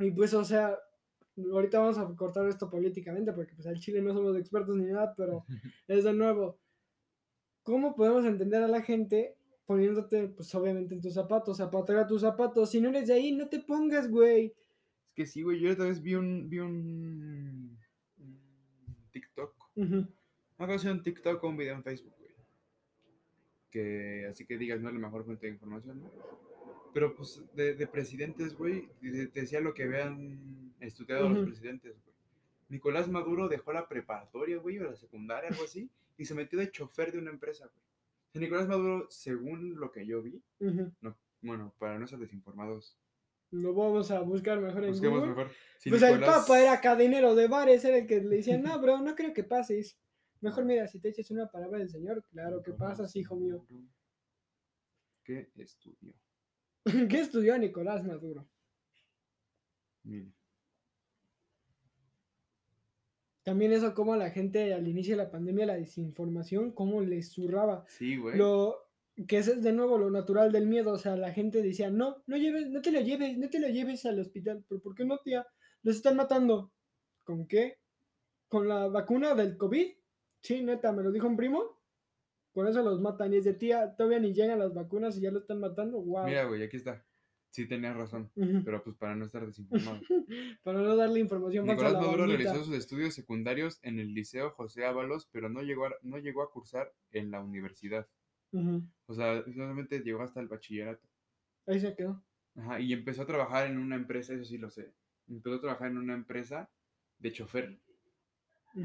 [0.01, 0.77] Y pues, o sea,
[1.51, 5.15] ahorita vamos a cortar esto políticamente porque pues al Chile no somos expertos ni nada,
[5.17, 5.47] pero
[5.89, 6.59] es de nuevo,
[7.63, 9.38] ¿cómo podemos entender a la gente
[9.69, 12.71] poniéndote, pues obviamente en tus zapatos, zapatear a tus zapatos?
[12.71, 14.47] Si no eres de ahí, no te pongas, güey.
[14.47, 17.79] Es que sí, güey, yo otra vez vi un, vi un,
[19.11, 20.09] TikTok, Ujú, no
[20.57, 22.31] creo que sea un TikTok o un video en Facebook, güey.
[23.71, 26.11] Que así que digas, no es la mejor fuente de información, ¿no?
[26.95, 32.17] Pero pues de, de presidentes, güey, te decía lo que habían estudiado los presidentes, güey.
[32.71, 36.71] Nicolás Maduro dejó la preparatoria, güey, o la secundaria, algo así, y se metió de
[36.71, 37.88] chofer de una empresa, güey.
[38.39, 40.43] Nicolás Maduro, según lo que yo vi,
[41.01, 42.99] no, bueno, para no ser desinformados,
[43.51, 45.35] Lo vamos a buscar mejor en busquemos Google.
[45.35, 45.53] mejor.
[45.79, 49.01] Si pues el Papa era cadenero de bares, era el que le decía, no, bro,
[49.01, 49.99] no creo que pases.
[50.41, 53.67] Mejor mira, si te echas una palabra del Señor, claro que pasas, hijo mío.
[55.25, 56.15] ¿Qué estudió?
[57.11, 58.49] ¿Qué estudió Nicolás Maduro?
[60.05, 60.33] Mire.
[63.49, 67.83] También eso como la gente al inicio de la pandemia, la desinformación, cómo les zurraba.
[67.89, 68.37] Sí, güey.
[68.37, 68.91] Lo
[69.27, 72.37] que es de nuevo lo natural del miedo, o sea, la gente decía, no, no
[72.37, 75.17] lleves, no te lo lleves, no te lo lleves al hospital, pero ¿por qué no,
[75.21, 75.47] tía?
[75.83, 76.75] Los están matando.
[77.25, 77.79] ¿Con qué?
[78.49, 79.95] ¿Con la vacuna del COVID?
[80.43, 81.81] Sí, neta, me lo dijo un primo.
[82.53, 83.33] Con eso los matan.
[83.33, 86.03] Y es de tía, todavía ni llegan las vacunas y ya lo están matando.
[86.03, 86.27] Wow.
[86.27, 87.03] Mira, güey, aquí está.
[87.51, 88.31] Sí tenías razón,
[88.65, 90.01] pero pues para no estar desinformado.
[90.63, 94.13] Para no darle información falsa a Nicolás la Maduro realizó sus estudios secundarios en el
[94.13, 98.07] Liceo José Ábalos, pero no llegó a, no llegó a cursar en la universidad.
[99.07, 101.09] O sea, solamente llegó hasta el bachillerato.
[101.67, 102.23] Ahí se quedó.
[102.57, 104.93] Ajá, y empezó a trabajar en una empresa, eso sí lo sé.
[105.27, 106.71] Empezó a trabajar en una empresa
[107.19, 107.81] de chofer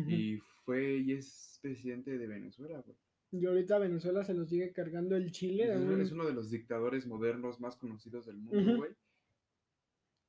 [0.08, 2.98] y fue y es presidente de Venezuela, güey.
[3.34, 5.64] Y ahorita Venezuela se los sigue cargando el Chile.
[5.74, 8.92] Es, un- es uno de los dictadores modernos más conocidos del mundo, güey.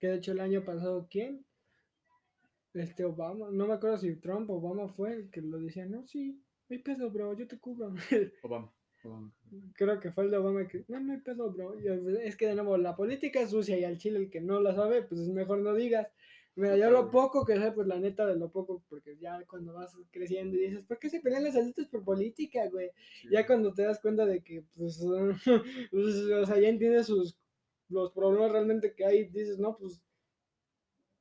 [0.00, 1.44] Que de hecho el año pasado, ¿quién?
[2.72, 6.04] Este Obama, no me acuerdo si Trump o Obama fue el que lo decía, no,
[6.06, 7.94] sí, no hay pedo, bro, yo te cubro.
[8.42, 8.72] Obama.
[9.04, 9.32] Obama.
[9.74, 11.74] Creo que fue el de Obama que, no, no hay pedo, bro.
[11.74, 14.74] Es que de nuevo, la política es sucia y al Chile el que no la
[14.74, 16.08] sabe, pues es mejor no digas.
[16.56, 19.74] Mira, yo lo poco que sé, pues la neta de lo poco, porque ya cuando
[19.74, 22.90] vas creciendo y dices, ¿por qué se pelean los adultos por política, güey?
[23.22, 25.04] Sí, Ya cuando te das cuenta de que, pues,
[25.90, 27.36] pues, o sea, ya entiendes sus,
[27.88, 30.00] los problemas realmente que hay, dices, no, pues,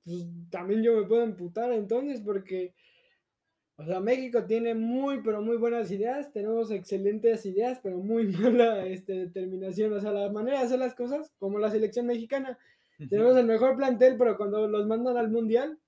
[0.05, 2.75] pues también yo me puedo emputar entonces, porque,
[3.77, 8.85] o sea, México tiene muy, pero muy buenas ideas, tenemos excelentes ideas, pero muy mala
[8.85, 12.59] este, determinación, o sea, la manera de hacer las cosas, como la selección mexicana,
[13.09, 15.79] tenemos el mejor plantel, pero cuando los mandan al mundial,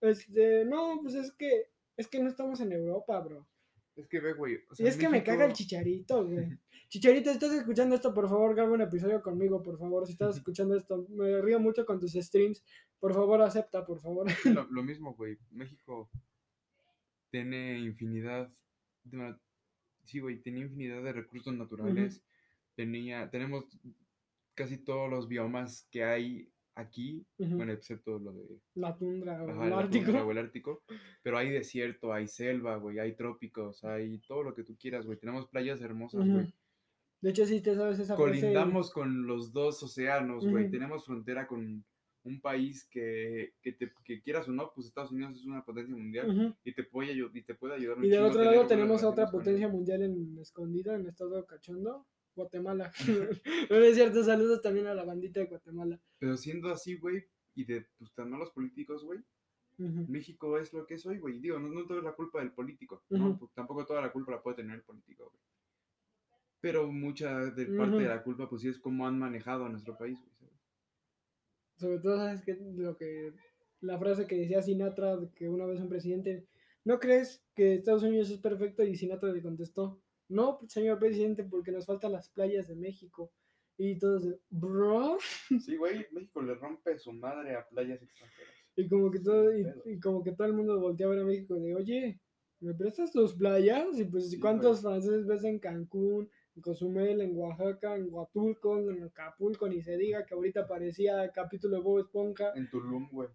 [0.00, 3.46] este, no, pues es que, es que no estamos en Europa, bro.
[3.94, 4.56] Es que ve, güey.
[4.56, 6.58] o Y sea, es que me caga el chicharito, güey.
[6.88, 10.06] Chicharito, estás escuchando esto, por favor, graba un episodio conmigo, por favor.
[10.06, 12.64] Si estás escuchando esto, me río mucho con tus streams.
[12.98, 14.26] Por favor, acepta, por favor.
[14.44, 15.38] Lo, lo mismo, güey.
[15.50, 16.10] México
[17.30, 18.52] tiene infinidad.
[19.04, 19.34] de
[20.04, 22.22] sí, güey, tiene infinidad de recursos naturales.
[22.74, 23.64] Tenía, tenemos
[24.54, 29.66] casi todos los biomas que hay aquí, bueno, excepto lo de La tundra o ajá,
[29.66, 30.04] el Ártico.
[30.06, 30.82] tundra o el Ártico.
[31.22, 35.18] Pero hay desierto, hay selva, güey, hay trópicos, hay todo lo que tú quieras, güey.
[35.18, 36.52] Tenemos playas hermosas, güey.
[37.20, 38.16] De hecho, sí te sabes esa.
[38.16, 40.70] Colindamos con los dos océanos, güey.
[40.70, 41.84] Tenemos frontera con
[42.24, 45.94] un país que, que, te, que quieras o no, pues Estados Unidos es una potencia
[45.94, 49.26] mundial y, te puede, y te puede ayudar Y del otro lado tenemos a otra
[49.26, 52.92] potencia mundial en escondida, en estado cachondo, Guatemala.
[53.70, 56.00] no es cierto, saludos también a la bandita de Guatemala.
[56.18, 59.20] Pero siendo así, güey, y de pues, tan malos políticos, güey.
[59.78, 61.40] México es lo que es hoy, güey.
[61.40, 63.02] Digo, no, no toda es la culpa del político.
[63.08, 65.42] Pues, tampoco toda la culpa la puede tener el político, güey.
[66.60, 69.98] Pero mucha de parte de la culpa, pues sí es cómo han manejado a nuestro
[69.98, 70.32] país, güey.
[70.38, 70.54] ¿sabes?
[71.76, 72.56] Sobre todo, ¿sabes qué?
[72.76, 73.32] Lo que,
[73.80, 76.46] la frase que decía Sinatra, que una vez un presidente,
[76.84, 78.84] ¿no crees que Estados Unidos es perfecto?
[78.84, 80.00] Y Sinatra le contestó,
[80.32, 83.32] no, señor presidente, porque nos faltan las playas de México.
[83.78, 85.18] Y todos, de, bro,
[85.64, 88.54] Sí, güey, México le rompe su madre a playas extranjeras.
[88.76, 91.24] Y como que todo, y, y como que todo el mundo voltea a ver a
[91.24, 92.20] México de, oye,
[92.60, 93.98] ¿me prestas tus playas?
[93.98, 99.02] Y pues, Sí, ¿cuántos franceses ves en Cancún, en Cozumel, en Oaxaca, en Huatulco, en
[99.02, 99.68] Acapulco?
[99.68, 102.52] Ni se diga que ahorita parecía capítulo de Bob Esponja.
[102.54, 103.28] En Tulum, güey.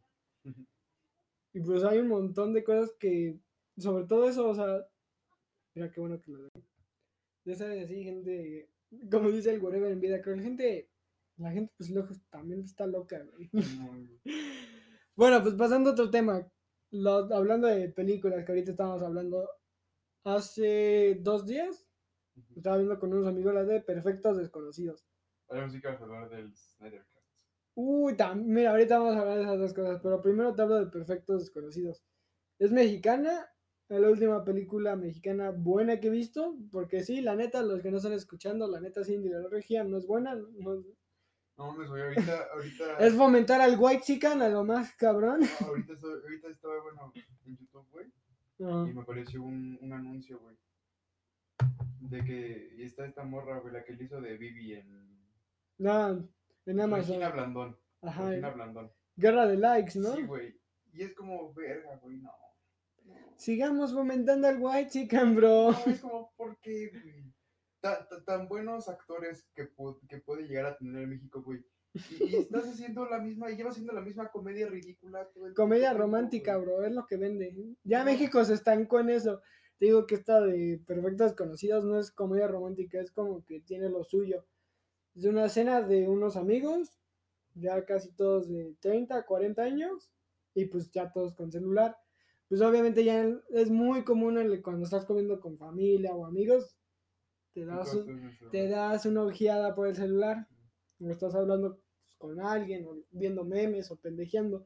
[1.53, 3.37] Y pues hay un montón de cosas que,
[3.77, 4.87] sobre todo eso, o sea,
[5.75, 6.49] mira qué bueno que lo veo.
[7.47, 8.69] Ya sabes, así, gente,
[9.09, 10.91] como dice el Whatever en vida, creo que la gente,
[11.37, 13.49] la gente, pues, loco, también está loca, güey.
[15.15, 16.45] Bueno, pues pasando a otro tema,
[16.91, 19.49] lo- hablando de películas que ahorita estábamos hablando,
[20.25, 21.87] hace dos días
[22.55, 25.07] estaba viendo con unos amigos la de Perfectos Desconocidos.
[25.49, 27.23] Ahora sí que hablar del Snyder Cut.
[27.75, 30.91] Uy, mira, ahorita vamos a hablar de esas dos cosas, pero primero te hablo de
[30.91, 32.03] Perfectos Desconocidos.
[32.59, 33.49] Es mexicana,
[33.89, 37.89] es la última película mexicana buena que he visto, porque sí, la neta, los que
[37.91, 40.83] no están escuchando, la neta, Cindy la regia no es buena, no-
[41.57, 42.97] No mames, güey, ahorita, ahorita.
[42.99, 45.39] es fomentar al white chican a lo más cabrón.
[45.61, 47.13] no, ahorita, estoy- ahorita estaba, bueno,
[47.45, 48.07] en YouTube, güey.
[48.59, 50.55] Y me apareció un, un anuncio, güey.
[51.99, 55.17] De que y está esta morra, güey, la que le hizo de Vivi en.
[55.77, 56.27] No,
[56.65, 57.07] en Amazon.
[57.19, 57.77] Regina Blandón.
[58.01, 58.91] Ajá, Regina Blandón.
[59.15, 60.15] guerra de likes, ¿no?
[60.15, 60.59] Sí, güey.
[60.93, 62.31] Y es como, verga, güey, no.
[63.35, 65.71] Sigamos fomentando al white chican, bro.
[65.71, 67.33] No, es como, ¿por qué, güey?
[67.79, 69.69] Ta- ta- tan buenos actores que,
[70.09, 71.63] que puede llegar a tener México, güey.
[72.19, 75.27] Y, y estás haciendo la misma, y llevas haciendo la misma comedia ridícula.
[75.33, 76.65] todo el Comedia tiempo, romántica, güey.
[76.67, 77.55] bro, es lo que vende.
[77.83, 78.03] Ya.
[78.03, 79.41] México se estancó en eso.
[79.79, 83.89] Te digo que esta de Perfectos Desconocidos no es comedia romántica, es como que tiene
[83.89, 84.45] lo suyo.
[85.15, 86.99] Es una cena de unos amigos,
[87.53, 90.11] ya casi todos de 30, 40 años,
[90.55, 91.95] y pues ya todos con celular.
[92.49, 96.75] Pues obviamente ya es muy común el- cuando estás comiendo con familia o amigos,
[97.53, 98.05] te das, un-
[98.51, 100.47] te das una ojeada por el celular,
[101.01, 101.79] o estás hablando
[102.17, 104.65] con alguien, o viendo memes, o pendejeando.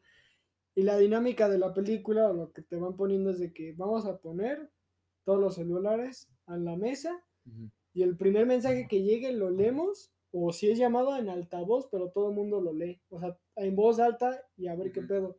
[0.76, 3.74] Y la dinámica de la película, o lo que te van poniendo es de que
[3.74, 4.70] vamos a poner
[5.26, 7.24] todos los celulares a la mesa,
[7.94, 12.10] y el primer mensaje que llegue lo leemos, o si es llamado en altavoz, pero
[12.12, 13.02] todo el mundo lo lee.
[13.10, 15.38] O sea, en voz alta y a ver qué pedo.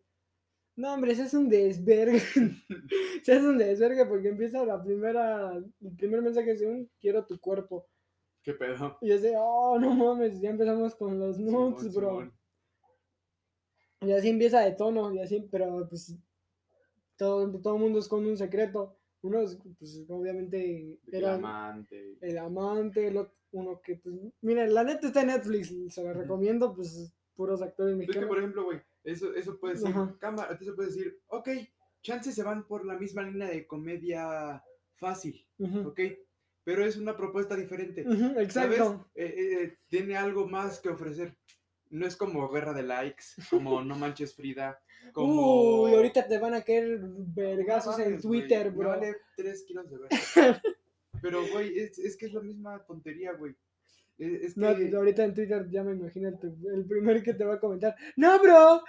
[0.77, 2.17] No, hombre, ese es un desvergue.
[3.23, 7.39] ese es un desvergue porque empieza la primera, el primer mensaje es un quiero tu
[7.39, 7.87] cuerpo.
[8.43, 8.99] ¿Qué pedo?
[9.01, 12.11] Y de, oh, no mames, ya empezamos con los nudes, Simón, bro.
[12.11, 12.33] Simón.
[14.01, 16.17] Y así empieza de tono, y así, pero pues
[17.17, 18.97] todo, todo el mundo es con un secreto.
[19.23, 22.17] Unos, pues obviamente el amante.
[22.21, 26.13] el amante, el ot- uno que, pues, miren, la neta está en Netflix, se la
[26.13, 28.29] recomiendo, pues, puros actores Es que, mexicanos.
[28.29, 30.17] por ejemplo, güey, eso, eso puede Ajá.
[30.19, 31.49] cámara, eso puede decir, ok,
[32.03, 34.63] chances se van por la misma línea de comedia
[34.95, 35.47] fácil,
[35.85, 36.01] ok,
[36.65, 38.05] pero es una propuesta diferente.
[38.39, 39.11] exacto.
[39.15, 41.37] Eh, eh, tiene algo más que ofrecer.
[41.91, 44.81] No es como Guerra de Likes, como No Manches Frida,
[45.13, 45.83] como...
[45.83, 48.89] Uy, ahorita te van a caer vergazos No en Twitter, me bro.
[48.91, 50.09] vale 3 kilos de ver.
[51.21, 53.55] Pero, güey, es, es que es la misma tontería, güey.
[54.23, 54.61] Es, que...
[54.61, 56.39] No, ahorita en Twitter ya me imagino el,
[56.75, 57.97] el primer que te va a comentar.
[58.17, 58.83] No, bro,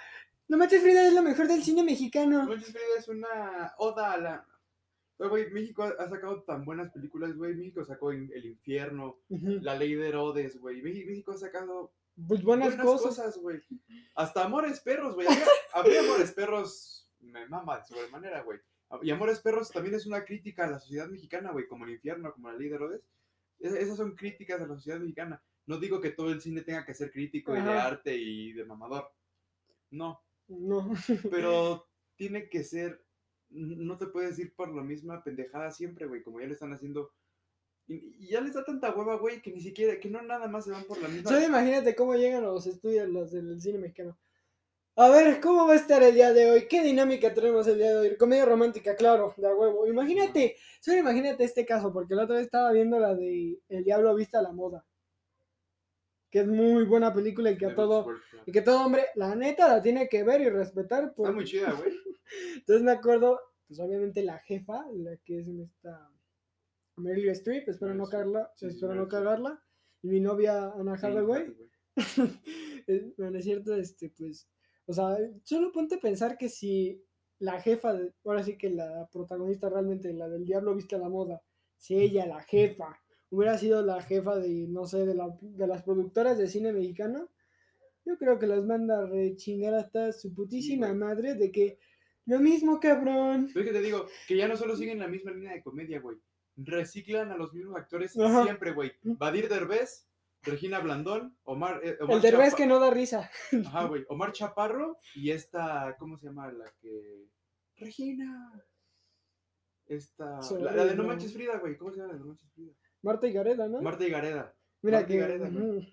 [0.48, 2.44] no manches Frida es lo mejor del cine No mexicano.
[2.46, 4.48] Manches Frida es una oda a la...
[5.18, 7.56] Güey, México ha, sacado tan buenas películas, güey.
[7.56, 10.82] México sacó El Infierno, La Ley de Herodes, güey.
[10.82, 11.94] México, ha sacado
[12.28, 13.38] Pues buenas, cosas.
[13.38, 13.62] güey.
[14.16, 15.28] Hasta Amores Perros, güey.
[15.74, 18.60] Había Amores Perros, me mama de sobremanera, güey.
[19.02, 22.34] Y Amores Perros también es una crítica a la sociedad mexicana, güey, como el infierno,
[22.34, 23.02] como la ley de Herodes.
[23.64, 25.42] Es- esas son críticas a la sociedad mexicana.
[25.66, 28.66] No digo que todo el cine tenga que ser crítico y de arte y de
[28.66, 29.10] mamador.
[29.92, 30.92] No, No.
[31.32, 33.04] pero tiene que ser.
[33.50, 37.12] No te puedes ir por la misma pendejada siempre, güey, como ya le están haciendo.
[37.88, 37.96] Y,
[38.26, 40.72] y ya les da tanta hueva, güey, que ni siquiera, que no nada más se
[40.72, 41.30] van por la misma.
[41.30, 44.18] Solo imagínate cómo llegan los estudios, los del cine mexicano.
[44.96, 46.68] A ver, ¿cómo va a estar el día de hoy?
[46.68, 48.18] ¿Qué dinámica tenemos el día de hoy?
[48.18, 49.88] Comedia romántica, claro, de a huevo.
[49.88, 54.14] Imagínate, solo imagínate este caso, porque la otra vez estaba viendo la de El Diablo
[54.14, 54.86] Vista a la Moda.
[56.30, 58.08] Que es muy buena película y que a todo,
[58.46, 61.06] y que todo hombre, la neta, la tiene que ver y respetar.
[61.06, 61.92] Está porque- muy chida, güey.
[62.58, 66.12] Entonces me acuerdo, pues obviamente la jefa, la que es esta
[66.98, 69.60] Meryl Streep, espero no cagarla, Sí, sí, espero no cagarla.
[70.04, 71.48] Y mi novia Ana Sí, Hathaway.
[71.48, 71.70] güey.
[72.86, 74.50] Eh, no, no es cierto, este, pues,
[74.86, 77.04] o sea, solo ponte a pensar que si
[77.40, 81.10] la jefa, de- ahora sí que la protagonista realmente, la del diablo viste a la
[81.10, 81.42] moda,
[81.78, 83.00] si ella, la jefa,
[83.30, 87.30] hubiera sido la jefa de, no sé, de, la- de las productoras de cine mexicano,
[88.06, 91.80] yo creo que las manda a rechingar hasta su putísima madre de que
[92.26, 93.50] lo mismo, cabrón.
[93.54, 96.00] Pero es que te digo, que ya no solo siguen la misma línea de comedia,
[96.00, 96.18] güey.
[96.56, 98.44] Reciclan a los mismos actores Ajá.
[98.44, 98.92] siempre, güey.
[99.04, 100.08] Badir Derbez,
[100.44, 103.30] Regina Blandón, Omar, eh, El derbez Chapa- que no da risa.
[103.66, 104.04] Ajá, güey.
[104.10, 106.52] Omar Chaparro y esta, ¿cómo se llama?
[106.52, 107.28] La que.
[107.78, 108.52] Regina.
[109.86, 110.40] Esta.
[110.60, 111.78] La, la de No Manches Frida, güey.
[111.78, 112.72] ¿Cómo se llama la de No Manches Frida?
[113.02, 113.82] Marta y Gareda, ¿no?
[113.82, 114.54] Marta y Gareda.
[114.82, 115.22] Mira Marta y que.
[115.22, 115.64] Gareda, güey.
[115.78, 115.88] ujú.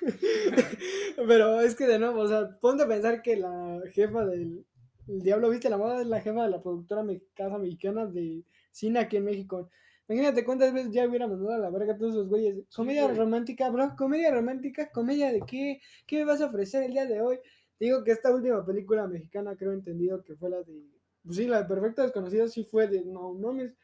[1.28, 4.64] Pero es que de nuevo, o sea, ponte a pensar que la jefa del
[5.08, 8.44] el Diablo Viste la Moda es la jefa de la productora me- casa mexicana de
[8.70, 9.68] cine aquí en México.
[10.08, 12.64] Imagínate cuántas veces ya hubiera mandado a la verga a todos esos güeyes.
[12.74, 17.06] Comedia romántica, bro, comedia romántica, comedia de qué, ¿qué me vas a ofrecer el día
[17.06, 17.38] de hoy?
[17.78, 20.82] Te digo que esta última película mexicana, creo entendido que fue la de,
[21.24, 23.76] pues sí, la de Perfecto Desconocido, sí fue de, no mames,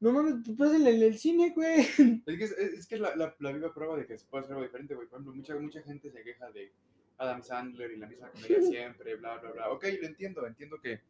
[0.00, 1.80] no mames, pues en el, el cine, güey.
[2.26, 4.54] Es que es, es que la, la, la viva prueba de que se puede hacer
[4.54, 5.06] algo diferente, güey.
[5.08, 6.72] Por ejemplo, mucha, mucha gente se queja de
[7.18, 9.70] Adam Sandler y la misma comedia siempre, bla, bla, bla.
[9.70, 11.00] Ok, lo entiendo, entiendo que,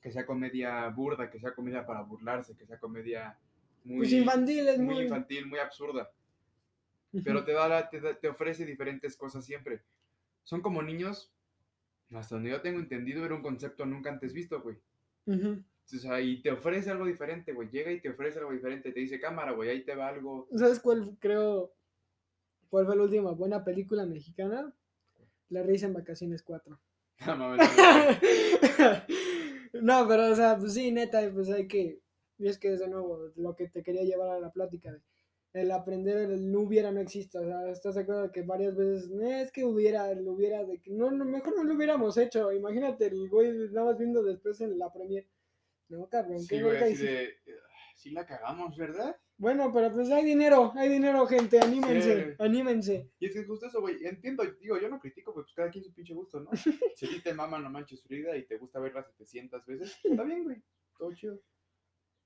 [0.00, 3.38] que sea comedia burda, que sea comedia para burlarse, que sea comedia
[3.84, 5.04] muy, Pues infantil, es muy muy...
[5.04, 6.10] infantil, muy absurda.
[7.24, 9.82] Pero te, da la- te, te ofrece diferentes cosas siempre.
[10.44, 11.30] Son como niños,
[12.10, 14.76] hasta donde yo tengo entendido, era un concepto nunca antes visto, güey.
[15.26, 17.68] O sea, y te ofrece algo diferente, güey.
[17.68, 18.92] Llega y te ofrece algo diferente.
[18.92, 20.48] Te dice, cámara, güey, ahí te va algo.
[20.56, 21.74] ¿Sabes cuál creo?
[22.70, 24.72] ¿Cuál fue la última buena película mexicana?
[25.50, 26.80] La risa en vacaciones 4.
[27.26, 29.02] No mames, no, güey.
[29.82, 32.00] no, pero o sea, pues sí, neta, pues hay que.
[32.42, 34.90] Y es que es de nuevo lo que te quería llevar a la plática.
[34.90, 35.00] de
[35.62, 37.38] El aprender el no hubiera no existe.
[37.38, 40.80] O sea, estás de acuerdo que varias veces "Eh, es que hubiera, el hubiera, de
[40.80, 42.50] que no, no, mejor no lo hubiéramos hecho.
[42.50, 45.28] Imagínate el güey nada más viendo después en la premier.
[45.88, 47.04] No, cabrón, Sí, qué güey, hiciste?
[47.12, 47.28] de.
[47.60, 49.14] "Ah, Sí la cagamos, ¿verdad?
[49.36, 52.36] Bueno, pero pues hay dinero, hay dinero, gente, anímense, Sí.
[52.38, 53.10] anímense.
[53.20, 54.04] Y es que es justo eso, güey.
[54.04, 56.50] Entiendo, digo, yo no critico, pues cada quien su pinche gusto, ¿no?
[56.96, 60.22] Si a ti te mama No Manches Frida y te gusta verla 700 veces, está
[60.24, 60.56] bien, güey.
[60.98, 61.38] Todo chido.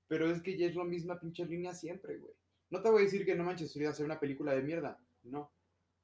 [0.07, 2.33] Pero es que ya es la misma pinche línea siempre, güey.
[2.69, 4.99] No te voy a decir que No Manches Frida sea una película de mierda.
[5.23, 5.51] No.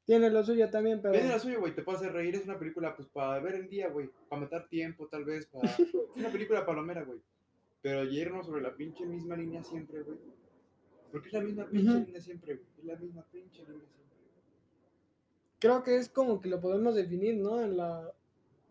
[0.06, 1.14] Tiene lo suyo también, pero.
[1.14, 1.74] Tiene la suya, güey.
[1.74, 2.36] Te puede hacer reír.
[2.36, 4.10] Es una película, pues, para ver el día, güey.
[4.30, 5.46] Para matar tiempo, tal vez.
[5.46, 5.70] Para...
[6.14, 7.20] Es una película palomera, güey.
[7.82, 10.18] Pero ya irnos sobre la pinche misma línea siempre, güey.
[11.12, 12.68] Porque es la misma pinche línea siempre, güey.
[12.78, 14.18] Es la misma pinche línea siempre.
[15.60, 17.62] creo que es como que lo podemos definir, ¿no?
[17.62, 18.14] En la,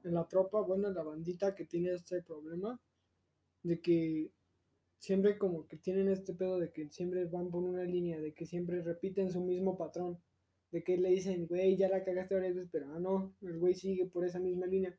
[0.04, 2.78] en la tropa, bueno, en la bandita que tiene este problema,
[3.62, 4.30] de que
[5.02, 8.46] siempre como que tienen este pedo de que siempre van por una línea, de que
[8.46, 10.22] siempre repiten su mismo patrón,
[10.70, 13.74] de que le dicen, güey, ya la cagaste varias veces, pero ah, no, el güey
[13.74, 14.96] sigue por esa misma línea.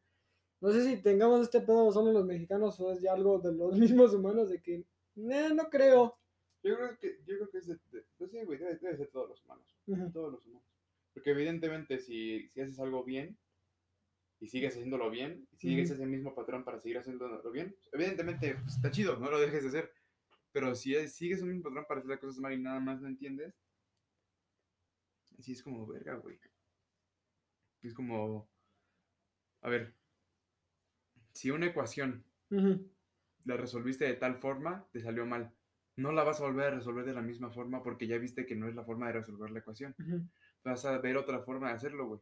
[0.60, 3.72] No sé si tengamos este pedo solo los mexicanos o es ya algo de los
[3.80, 4.86] mismos humanos, de que,
[5.16, 6.18] "Nah, no creo.
[6.64, 9.08] Yo creo que, yo creo que es de, de- pues sí, güey, debe, debe ser
[9.08, 9.78] todos los humanos.
[9.88, 10.12] Ujú.
[10.12, 10.68] Todos los humanos.
[11.14, 13.38] Porque evidentemente si, si haces algo bien
[14.44, 18.76] y sigues haciéndolo bien, y sigues ese mismo patrón para seguir haciéndolo bien, evidentemente pues,
[18.76, 19.94] está chido, no lo dejes de hacer.
[20.52, 23.02] Pero si es- sigues un mismo patrón para hacer las cosas mal y nada más
[23.02, 23.56] no entiendes,
[25.40, 26.38] sí es como verga, güey.
[27.82, 28.50] Es como,
[29.62, 29.94] a ver,
[31.34, 32.24] si una ecuación
[33.46, 35.54] la resolviste de tal forma, te salió mal.
[35.96, 38.56] No la vas a volver a resolver de la misma forma porque ya viste que
[38.56, 39.96] no es la forma de resolver la ecuación.
[40.64, 42.22] Vas a ver otra forma de hacerlo, güey.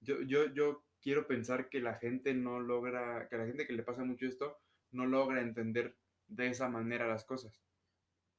[0.00, 3.82] Yo, yo, yo quiero pensar que la gente no logra, que la gente que le
[3.82, 4.58] pasa mucho esto,
[4.90, 5.96] no logra entender
[6.26, 7.62] de esa manera las cosas.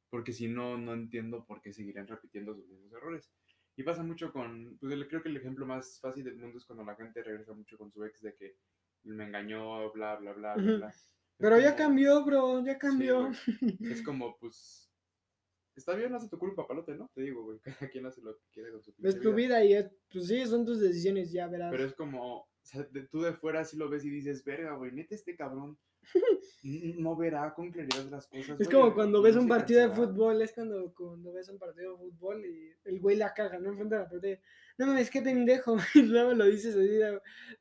[0.09, 3.31] Porque si no, no entiendo por qué seguirán repitiendo sus mismos errores.
[3.75, 6.83] Y pasa mucho con, pues creo que el ejemplo más fácil del mundo es cuando
[6.83, 8.57] la gente regresa mucho con su ex de que
[9.03, 10.89] me engañó, bla, bla, bla, bla.
[10.89, 13.21] Es Pero ya cambió, bro, ya Sí, cambió.
[13.21, 13.77] güey.
[13.91, 14.91] Es como, pues.
[15.75, 17.09] Está bien, hace tu culpa, palote, ¿no?
[17.13, 17.59] Te digo, güey.
[17.87, 20.27] Cada quien hace lo que quiere con su Es pinche tu vida y es, pues
[20.27, 21.71] sí, son tus decisiones, ya verás.
[21.71, 22.48] Pero es como.
[22.69, 25.35] O sea, de- tú de fuera sí lo ves y dices, verga, güey, neta este
[25.35, 25.75] cabrón
[26.63, 28.59] no verá con claridad las cosas.
[28.59, 30.07] Es güey, como cuando ves un partido de cansará".
[30.07, 33.69] fútbol, es cuando, cuando ves un partido de fútbol y el güey la caga, ¿no?
[33.69, 34.41] Enfrente de la pelota.
[34.77, 35.77] No mames, qué pendejo.
[35.95, 36.99] Y luego lo dices así,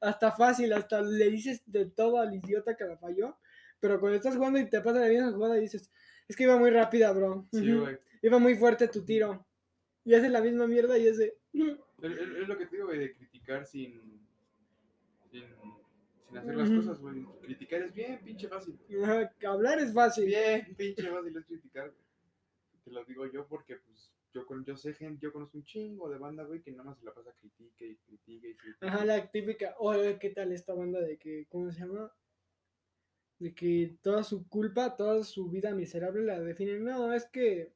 [0.01, 3.37] hasta fácil, hasta le dices de todo al idiota que la falló.
[3.81, 5.91] Pero cuando estás jugando y te pasa la misma jugada y dices,
[6.27, 7.47] es que iba muy rápida, bro.
[7.53, 7.99] Sí, güey.
[8.23, 9.47] Iba muy fuerte tu tiro.
[10.05, 11.39] Y hace la misma mierda y ese.
[11.53, 11.63] Es,
[12.03, 14.18] es- es lo que te digo, güey, de criticar sin.
[15.47, 15.73] Sin,
[16.27, 17.25] sin hacer las cosas, güey.
[17.43, 18.79] Criticar es bien, pinche fácil.
[19.03, 20.27] Ajá, hablar es fácil.
[20.27, 22.05] Bien, pinche fácil es criticar, güey.
[22.85, 26.09] Te lo digo yo porque, pues, yo, con, yo sé gente, yo conozco un chingo
[26.09, 28.87] de banda, güey, que nada más se la pasa critique y critique y critique.
[28.87, 32.13] Ajá, la típica, oye, ¿qué tal esta banda de que, ¿cómo se llama?
[33.39, 36.85] De que toda su culpa, toda su vida miserable la definen.
[36.85, 37.73] No, es que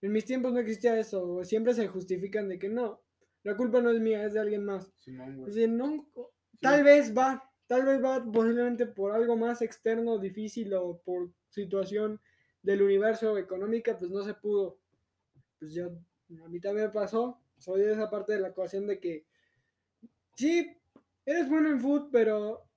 [0.00, 1.36] en mis tiempos no existía eso.
[1.36, 3.02] o Siempre se justifican de que no,
[3.42, 4.92] la culpa no es mía, es de alguien más.
[4.96, 5.48] Simón, güey.
[5.48, 6.08] Es decir, no,
[6.64, 12.20] tal vez va, tal vez va posiblemente por algo más externo, difícil o por situación
[12.62, 14.78] del universo económica, pues no se pudo.
[15.58, 15.86] Pues yo
[16.42, 17.38] A mí también me pasó.
[17.58, 19.26] Soy de esa parte de la ecuación de que
[20.36, 20.76] sí,
[21.24, 22.68] eres bueno en fútbol, pero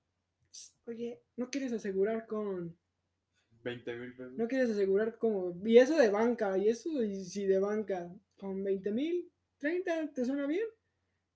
[0.86, 2.76] oye, no quieres asegurar con
[3.64, 4.32] 20 mil pesos.
[4.34, 8.62] no quieres asegurar como y eso de banca y eso y si de banca con
[8.62, 10.66] 20 mil, 30, ¿te suena bien?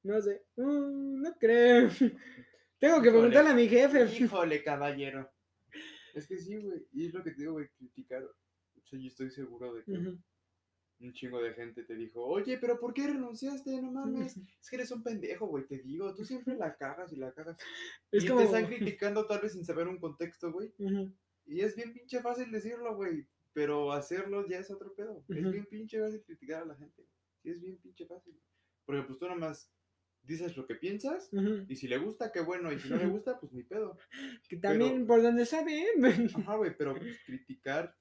[0.05, 1.89] No sé, "Mm, no creo.
[2.79, 3.11] Tengo que Híjole.
[3.11, 4.05] preguntarle a mi jefe.
[4.21, 5.31] Híjole, caballero.
[6.15, 6.87] Es que sí, güey.
[6.93, 8.23] Y es lo que te digo, güey, criticar.
[8.25, 9.93] O sea, yo estoy seguro de que
[11.01, 13.81] un chingo de gente te dijo, oye, pero ¿por qué renunciaste?
[13.81, 14.37] No mames.
[14.61, 15.67] Es que eres un pendejo, güey.
[15.67, 17.57] Te digo, tú siempre la cagas y la cagas.
[18.11, 20.73] Es y como te están criticando tal vez sin saber un contexto, güey.
[21.47, 23.27] Y es bien pinche fácil decirlo, güey.
[23.53, 25.25] Pero hacerlo ya es otro pedo.
[25.29, 27.07] Es bien pinche fácil criticar a la gente.
[27.43, 28.39] Sí, es bien pinche fácil.
[28.85, 29.71] Porque pues tú nomás
[30.23, 31.31] dices lo que piensas.
[31.69, 32.73] Y si le gusta, qué bueno.
[32.73, 33.99] Y si no le gusta, pues ni pedo.
[34.49, 35.85] Que también Pero- por donde saben.
[36.35, 37.97] Ajá, güey, pero pues, criticar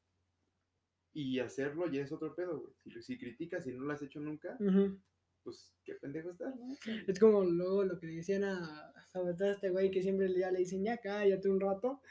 [1.13, 2.73] y hacerlo ya es otro pedo, güey.
[2.83, 4.57] Si, si criticas y no lo has hecho nunca,
[5.43, 6.73] pues qué pendejo estás, ¿no?
[7.07, 10.31] Es como luego lo que le decían a, sobre todo a este güey que siempre
[10.33, 12.01] ya le dicen ya cállate un rato.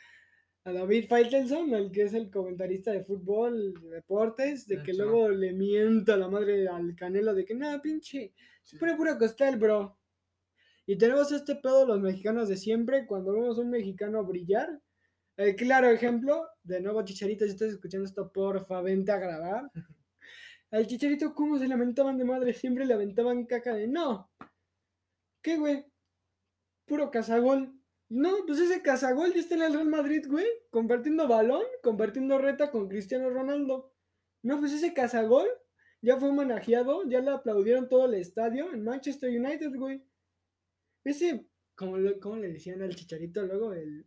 [0.65, 4.93] A David Faitelson, el que es el comentarista de fútbol, de deportes, de Ah, que
[4.93, 8.77] luego le mienta la madre al Canelo de que no, pinche, Sí.
[8.77, 9.97] pura pura costal, bro.
[10.91, 14.83] Y tenemos este pedo los mexicanos de siempre, cuando vemos a un mexicano brillar.
[15.37, 19.71] El claro ejemplo, de nuevo Chicharito, si estás escuchando esto, porfa, vente a grabar.
[20.73, 22.53] Al Chicharito, ¿cómo se lamentaban de madre?
[22.55, 24.33] Siempre le aventaban caca de no.
[25.41, 25.87] ¿Qué, güey?
[26.87, 27.73] Puro cazagol.
[28.09, 30.47] No, pues ese cazagol ya está en el Real Madrid, güey.
[30.71, 33.93] Compartiendo balón, compartiendo reta con Cristiano Ronaldo.
[34.43, 35.47] No, pues ese cazagol
[36.03, 40.10] ya fue homenajeado, ya le aplaudieron todo el estadio en Manchester United, güey.
[41.05, 43.73] Ese, como le, ¿cómo le decían al chicharito luego?
[43.73, 44.07] El,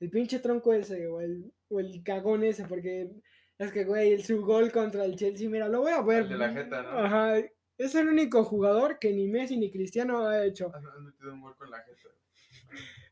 [0.00, 3.10] el pinche tronco ese, o el, o el cagón ese, porque
[3.58, 6.22] es que, güey, el su gol contra el Chelsea, mira, lo voy a ver.
[6.22, 6.90] El de la jeta, ¿no?
[6.90, 7.38] Ajá.
[7.76, 10.74] Es el único jugador que ni Messi ni Cristiano ha hecho.
[10.74, 12.08] Has has metido un gol con la jeta.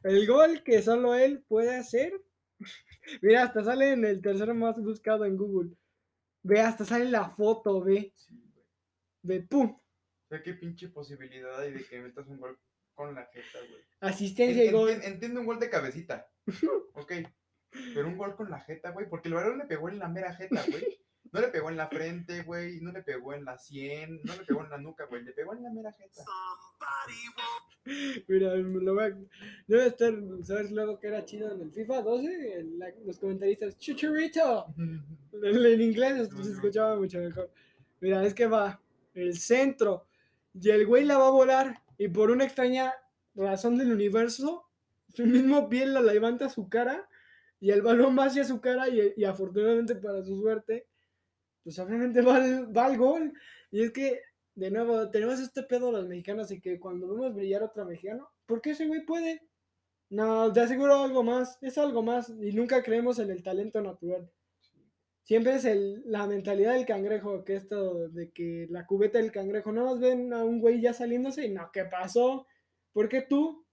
[0.02, 2.12] El gol que solo él puede hacer.
[3.22, 5.70] Mira, hasta sale en el tercero más buscado en Google.
[6.42, 8.12] Ve, hasta sale la foto, ve.
[8.14, 8.66] Sí, güey.
[9.22, 9.70] Ve, pum.
[9.70, 12.58] O sea, qué pinche posibilidad hay de que metas un gol
[12.98, 13.80] con la jeta, güey.
[14.00, 14.90] Asistencia y gol.
[14.90, 16.26] enti- Entiendo un gol de cabecita.
[16.94, 17.12] Ok.
[17.94, 19.08] Pero un gol con la jeta, güey.
[19.08, 20.84] Porque el balón le pegó en la mera jeta, güey.
[21.30, 22.80] No le pegó en la frente, güey.
[22.80, 24.18] No le pegó en la sien.
[24.24, 25.22] No le pegó en la nuca, güey.
[25.22, 26.22] Le pegó en la mera jeta.
[28.28, 29.16] Mira, lo voy a-
[29.66, 32.52] Debe estar, ¿sabes luego que era chido en el FIFA 12?
[32.58, 34.66] El- la- los comentaristas, Chuchurito.
[35.40, 37.50] En, en inglés se escuchaba mucho mejor.
[38.00, 38.80] Mira, es que va
[39.14, 40.06] el centro
[40.54, 42.94] y el güey la va a volar y por una extraña
[43.34, 44.66] razón del universo,
[45.14, 47.08] su mismo piel la levanta a su cara
[47.60, 50.86] y el balón va hacia su cara y, y afortunadamente para su suerte,
[51.64, 53.32] pues obviamente va al, va al gol.
[53.70, 54.22] Y es que,
[54.54, 58.30] de nuevo, tenemos este pedo los mexicanos y que cuando vemos brillar a otro mexicano,
[58.46, 59.42] ¿por qué ese güey puede?
[60.10, 64.30] No, te aseguro algo más, es algo más y nunca creemos en el talento natural.
[65.28, 69.72] Siempre es el- la mentalidad del cangrejo, que esto de que la cubeta del cangrejo,
[69.72, 72.46] no más ven a un güey ya saliéndose y no, ¿qué pasó?
[72.94, 73.66] ¿Por qué tú?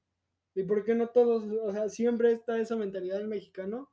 [0.53, 1.45] ¿Y por qué no todos?
[1.63, 3.89] O sea, siempre está esa mentalidad del mexicano,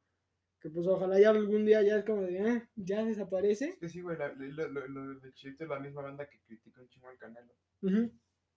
[0.61, 3.67] que pues ojalá ya algún día ya es como de, "Ah, ya desaparece.
[3.69, 4.17] Es que sí, güey.
[4.19, 7.55] Lo, lo, lo de Chivito es la misma banda que critica un chingo al Canelo.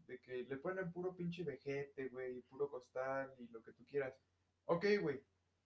[0.07, 2.41] De que le ponen puro pinche vejete, güey.
[2.49, 4.15] Puro costal y lo que tú quieras.
[4.65, 5.21] Ok, güey.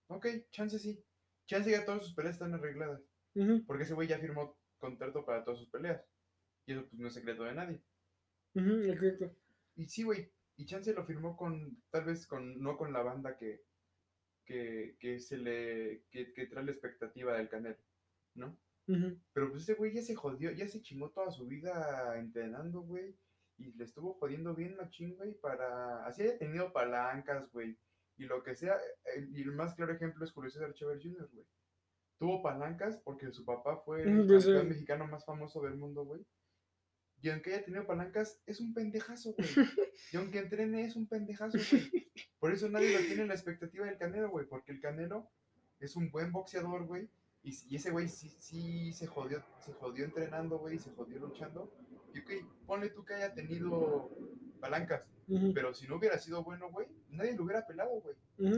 [0.08, 1.02] Ok, chance sí.
[1.46, 3.00] Chance ya todas sus peleas están arregladas.
[3.66, 6.02] Porque ese güey ya firmó contrato para todas sus peleas.
[6.66, 7.80] Y eso pues no es secreto de nadie.
[8.54, 9.34] ujú, exacto.
[9.76, 10.30] Y sí, güey.
[10.56, 13.62] Y Chance lo firmó con, tal vez con, no con la banda que,
[14.44, 17.78] que, que se le, que, que trae la expectativa del Canelo,
[18.34, 18.58] ¿no?
[18.88, 22.82] Ujú, Pero pues ese güey ya se jodió, ya se chingó toda su vida entrenando,
[22.82, 23.16] güey.
[23.58, 26.04] Y le estuvo jodiendo bien machín, güey, para...
[26.06, 27.78] Así haya tenido palancas, güey.
[28.16, 28.78] Y lo que sea.
[29.14, 31.46] eh, Y el más claro ejemplo es Julio César Chávez Jr., güey.
[32.20, 36.20] Tuvo palancas porque su papá fue el pues, campeón mexicano más famoso del mundo, güey.
[37.22, 39.48] Y aunque haya tenido palancas, es un pendejazo, güey.
[40.12, 42.10] Y aunque entrene, es un pendejazo, güey.
[42.38, 44.46] Por eso nadie lo tiene en la expectativa del Canelo, güey.
[44.46, 45.30] Porque el Canelo
[45.78, 47.08] es un buen boxeador, güey.
[47.42, 51.18] Y, y ese güey sí, sí se jodió, se jodió entrenando, güey, y se jodió
[51.20, 51.72] luchando.
[52.12, 54.10] Y ok, ponle tú que haya tenido
[54.60, 55.02] palancas.
[55.54, 58.16] Pero si no hubiera sido bueno, güey, nadie lo hubiera pelado, güey.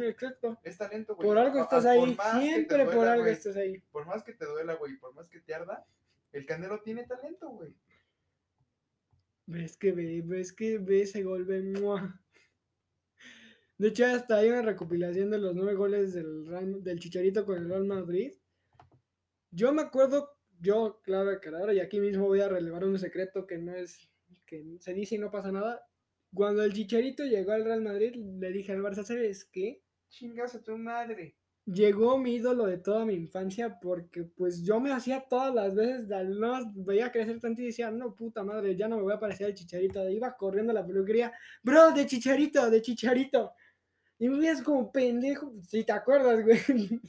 [0.08, 0.58] exacto.
[0.62, 1.26] Es talento, güey.
[1.28, 3.78] Por algo estás ahí, siempre por algo estás ahí.
[3.90, 5.86] Por más que te duela, güey, por más que te arda,
[6.32, 7.74] el Canelo tiene talento, güey.
[9.46, 11.62] Ves que ve, ves que ve ese gol, ve.
[11.62, 12.20] ¡mua!
[13.78, 17.58] De hecho, hasta hay una recopilación de los nueve goles del, Real- del Chicharito con
[17.58, 18.32] el Real Madrid.
[19.50, 23.58] Yo me acuerdo yo, claro, claro, y aquí mismo voy a relevar un secreto que
[23.58, 24.08] no es,
[24.46, 25.84] que se dice y no pasa nada.
[26.34, 29.82] Cuando el Chicharito llegó al Real Madrid, le dije al Barça, ¿sabes qué?
[30.08, 31.36] Chingas a tu madre.
[31.64, 36.08] Llegó mi ídolo de toda mi infancia porque pues yo me hacía todas las veces,
[36.08, 39.46] no veía crecer tanto y decía, no, puta madre, ya no me voy a parecer
[39.46, 40.08] al Chicharito.
[40.08, 43.52] Iba corriendo a la peluquería, bro, de Chicharito, de Chicharito.
[44.18, 46.58] Y me ves como pendejo, si te acuerdas, güey.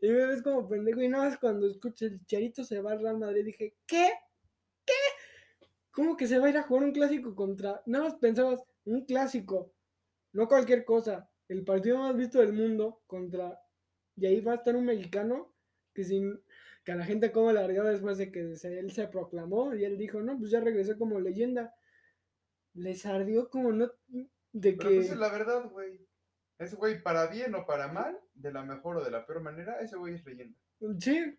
[0.00, 1.00] Y me ves como pendejo.
[1.02, 3.74] Y nada más cuando escuché el Chicharito se va al Real Madrid, dije.
[3.86, 4.10] ¿Qué?
[5.96, 7.82] ¿Cómo que se va a ir a jugar un clásico contra.?
[7.86, 9.72] Nada más pensabas, un clásico,
[10.32, 11.30] no cualquier cosa.
[11.48, 13.58] El partido más visto del mundo contra.
[14.14, 15.54] Y ahí va a estar un mexicano
[15.94, 16.38] que sin.
[16.84, 19.84] Que a la gente como le ardió después de que se- él se proclamó y
[19.84, 21.74] él dijo, no, pues ya regresé como leyenda.
[22.74, 23.90] Les ardió como no.
[24.52, 24.96] De Pero que.
[24.96, 26.06] pues es la verdad, güey.
[26.58, 29.80] Ese güey, para bien o para mal, de la mejor o de la peor manera,
[29.80, 30.58] ese güey es leyenda.
[31.00, 31.38] Sí.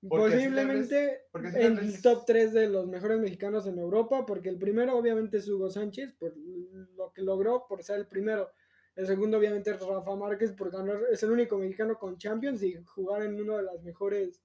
[0.00, 1.22] Porque Posiblemente
[1.54, 5.48] en el top 3 de los mejores mexicanos en Europa, porque el primero obviamente es
[5.48, 8.50] Hugo Sánchez, por lo que logró por ser el primero.
[8.94, 12.76] El segundo obviamente es Rafa Márquez, por ganar, es el único mexicano con Champions y
[12.84, 14.40] jugar en una de las mejores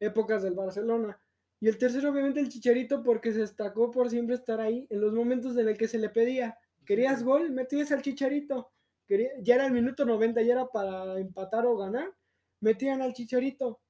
[0.00, 1.20] épocas del Barcelona.
[1.60, 5.12] Y el tercero obviamente el Chicharito, porque se destacó por siempre estar ahí en los
[5.12, 6.58] momentos en el que se le pedía.
[6.84, 7.50] ¿Querías gol?
[7.50, 8.70] Metías al Chicharito.
[9.06, 12.12] Quería- ya era el minuto 90, ya era para empatar o ganar.
[12.60, 13.80] Metían al Chicharito.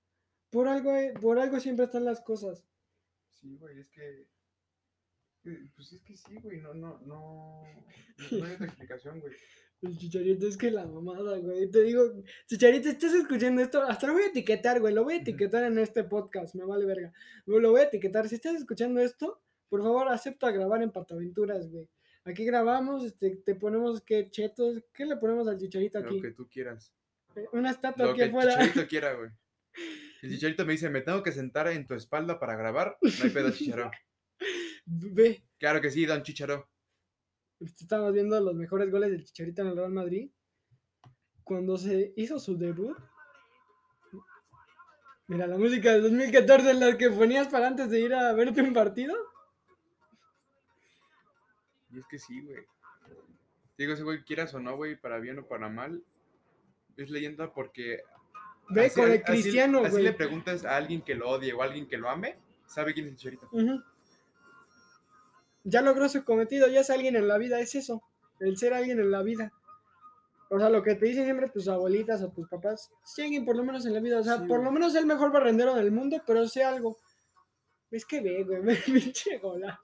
[0.51, 2.65] Por algo, por algo siempre están las cosas.
[3.33, 4.27] Sí, güey, es que.
[5.45, 7.63] eh, Pues es que sí, güey, no, no, no.
[8.31, 9.33] No hay otra explicación, güey.
[9.83, 11.71] El Chicharito es que la mamada, güey.
[11.71, 12.03] Te digo,
[12.47, 14.95] Chicharito, estás escuchando esto, hasta lo voy a etiquetar, güey.
[14.95, 17.13] Lo voy a etiquetar en este podcast, me vale verga.
[17.45, 18.27] Lo voy a etiquetar.
[18.29, 21.89] Si estás escuchando esto, por favor, acepta grabar en Pataventuras, güey.
[22.25, 26.17] Aquí grabamos, este, te ponemos qué chetos, ¿qué le ponemos al Chicharito aquí?
[26.17, 26.91] Lo que tú quieras.
[27.37, 29.31] Eh, Una estatua Lo aquí que el chicharito quiera, güey.
[30.23, 32.97] El chicharito me dice, me tengo que sentar en tu espalda para grabar.
[33.03, 33.91] No hay pedo, chicharó.
[34.87, 36.69] Ve, Claro que sí, don chicharó.
[37.61, 40.31] estamos viendo los mejores goles del Chicharito en el Real Madrid.
[41.43, 42.97] Cuando se hizo su debut.
[45.29, 48.63] Mira, la música del 2014 en la que ponías para antes de ir a verte
[48.63, 49.15] un partido.
[51.91, 52.65] Y es que sí, güey.
[53.77, 56.05] Digo, ese güey, quieras o no, güey, para bien o para mal,
[56.97, 58.03] es leyenda porque.
[58.69, 60.05] Ve así- con el así- Cristiano, Así güey.
[60.05, 62.37] le preguntas a alguien que lo odie o a alguien que lo ame,
[62.67, 63.49] sabe quién es el chicharito.
[63.53, 63.83] Ujú.
[65.65, 68.03] Ya logró su cometido, ya es alguien en la vida, es eso,
[68.41, 69.53] el ser alguien en la vida.
[70.49, 73.57] O sea, lo que te dicen siempre tus abuelitas o tus papás, sí, alguien por
[73.57, 74.65] lo menos en la vida, o sea, Sí, por güey.
[74.65, 76.97] lo menos es el mejor barrendero del mundo, pero sé algo.
[77.91, 79.81] Es que ve, güey, me pinche gola.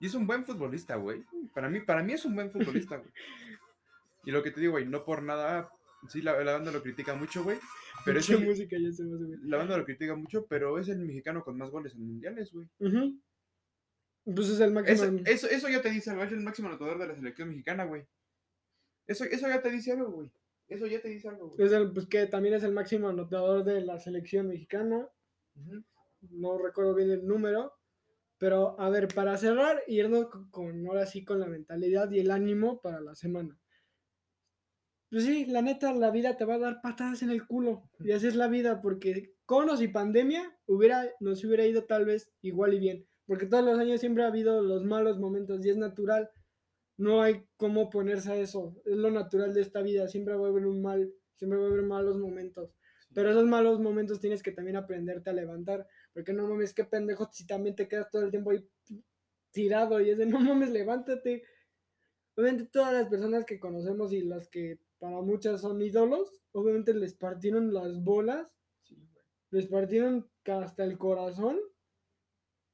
[0.00, 1.24] Y es un buen futbolista, güey.
[1.52, 3.10] Para mí, para mí es un buen futbolista, güey.
[4.24, 5.70] Y lo que te digo, güey, no por nada.
[6.08, 7.58] Sí, la, la banda lo critica mucho, güey.
[8.04, 9.02] Pero es el- música ya se
[9.42, 12.68] la banda lo critica mucho, pero es el mexicano con más goles en mundiales, güey.
[12.78, 13.20] Ujú.
[14.24, 15.04] Pues es el máximo.
[15.04, 17.84] Eso, eso, eso ya te dice algo, es el máximo anotador de la selección mexicana,
[17.84, 18.06] güey.
[19.06, 20.30] Eso, eso ya te dice algo, güey.
[20.68, 21.66] Eso ya te dice algo, güey.
[21.66, 25.08] es el, pues que también es el máximo anotador de la selección mexicana.
[26.30, 27.72] No recuerdo bien el número,
[28.36, 32.30] pero a ver, para cerrar, irnos co- con, ahora sí con la mentalidad y el
[32.30, 33.58] ánimo para la semana.
[35.10, 38.12] Pues sí, la neta, la vida te va a dar patadas en el culo, y
[38.12, 42.74] así es la vida, porque conos y pandemia hubiera, nos hubiera ido tal vez igual
[42.74, 46.30] y bien, porque todos los años siempre ha habido los malos momentos y es natural,
[46.98, 50.50] no hay cómo ponerse a eso, es lo natural de esta vida, siempre va a
[50.50, 52.74] haber un mal, siempre va a haber malos momentos.
[53.14, 55.86] Pero esos malos momentos tienes que también aprenderte a levantar.
[56.12, 58.68] Porque no mames, qué pendejo si también te quedas todo el tiempo ahí
[59.50, 61.42] tirado y es de no mames, levántate.
[62.36, 67.14] Obviamente todas las personas que conocemos y las que para muchas son ídolos, obviamente les
[67.14, 68.48] partieron las bolas,
[68.82, 68.96] Sí,
[69.50, 71.58] les partieron hasta el corazón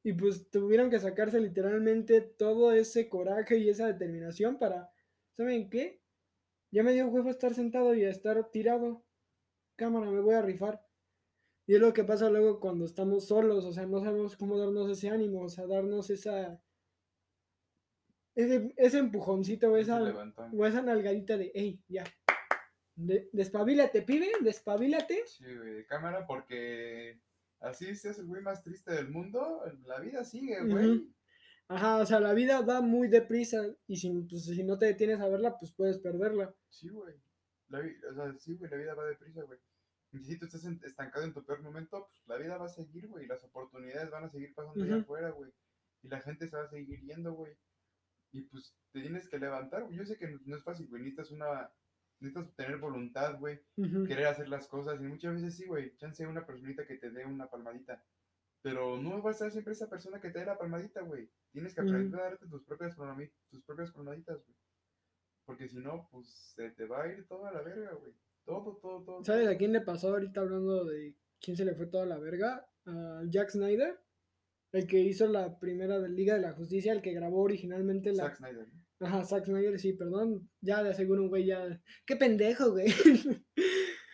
[0.03, 4.91] y pues tuvieron que sacarse literalmente todo ese coraje y esa determinación para,
[5.33, 6.03] ¿saben qué?
[6.71, 9.05] Ya me dio huevo estar sentado y a estar tirado.
[9.77, 10.85] Cámara, me voy a rifar.
[11.67, 14.91] Y es lo que pasa luego cuando estamos solos, o sea, no sabemos cómo darnos
[14.91, 16.61] ese ánimo, o sea, darnos esa.
[18.35, 20.49] Ese, ese empujoncito o esa, levantó.
[20.53, 22.05] o esa nalgadita de, hey, ya.
[22.97, 25.25] De, despabilate, pibe, despabilate.
[25.27, 27.21] Sí, güey, de cámara, porque
[27.61, 30.91] así seas el güey más triste del mundo, la vida sigue, güey.
[30.91, 31.15] Ujú.
[31.69, 35.21] Ajá, o sea, la vida va muy deprisa y si, pues, si no te detienes
[35.21, 36.55] a verla, pues puedes perderla.
[36.69, 37.15] Sí, güey.
[37.69, 39.59] La o sea, sí, güey, la vida va deprisa, güey.
[40.13, 43.09] Y si tú estás estancado en tu peor momento, pues la vida va a seguir,
[43.09, 43.25] güey.
[43.25, 45.51] y Las oportunidades van a seguir pasando allá afuera, güey.
[46.03, 47.57] Y la gente se va a seguir yendo, güey.
[48.35, 49.89] Y pues te tienes que levantar.
[49.91, 51.03] Yo sé que no, es fácil, güey.
[51.03, 51.71] Necesitas una,
[52.19, 54.05] necesitas tener voluntad, güey, Ujú.
[54.05, 55.01] querer hacer las cosas.
[55.01, 58.05] Y muchas veces sí, güey, chance una personita que te dé una palmadita.
[58.61, 61.31] Pero no va a ser siempre esa persona que te dé la palmadita, güey.
[61.53, 62.97] Tienes que aprender a darte tus propias,
[63.51, 64.57] tus propias palmaditas, güey.
[65.45, 66.27] Porque si no, pues
[66.57, 68.13] se te va a ir toda la verga, güey.
[68.45, 69.25] Todo, todo, todo.
[69.25, 72.67] ¿Sabes a quién le pasó ahorita hablando de quién se le fue toda la verga?
[72.87, 74.01] A Jack Snyder,
[74.75, 78.25] el que hizo la primera de Liga de la Justicia, el que grabó originalmente la...
[78.25, 78.67] Zack Snyder.
[78.99, 80.51] Ajá, Zack Snyder, sí, perdón.
[80.61, 81.81] Ya de seguro un güey ya...
[82.05, 82.87] ¡Qué pendejo, güey!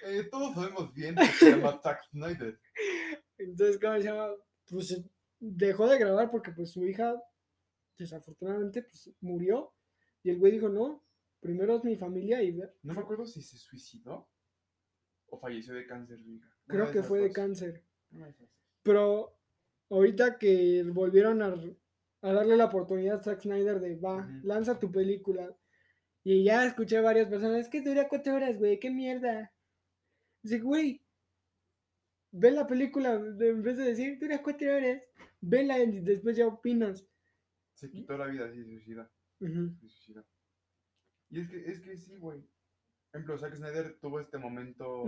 [0.02, 2.60] Eh, todos sabemos bien que se llama Zack Snyder.
[3.38, 4.28] Entonces, ¿cómo se llama?
[4.66, 5.02] Pues
[5.38, 7.22] dejó de grabar porque pues su hija,
[7.98, 9.74] desafortunadamente, pues murió.
[10.22, 11.06] Y el güey dijo, no,
[11.40, 12.52] primero es mi familia y...
[12.52, 12.72] ve-".
[12.82, 14.30] No me acuerdo si se suicidó
[15.26, 16.48] o falleció de cáncer hija.
[16.66, 17.34] Creo que fue de dos.
[17.34, 17.84] cáncer.
[18.10, 18.34] De.
[18.82, 19.39] Pero
[19.90, 21.54] ahorita que volvieron a,
[22.22, 25.54] a darle la oportunidad a Zack Snyder de, va, lanza tu película.
[26.22, 29.52] Y ya escuché varias personas, es que dura cuatro horas, güey, qué mierda.
[30.42, 31.02] Dice, güey,
[32.30, 35.02] ve la película, en vez de decir, dura cuatro horas,
[35.40, 37.06] vela y después ya opinas.
[37.74, 39.10] Se quitó la vida, sí, se suicidó.
[41.30, 42.40] Y es que, es que sí, güey.
[42.40, 45.04] Por ejemplo, Zack Snyder tuvo este momento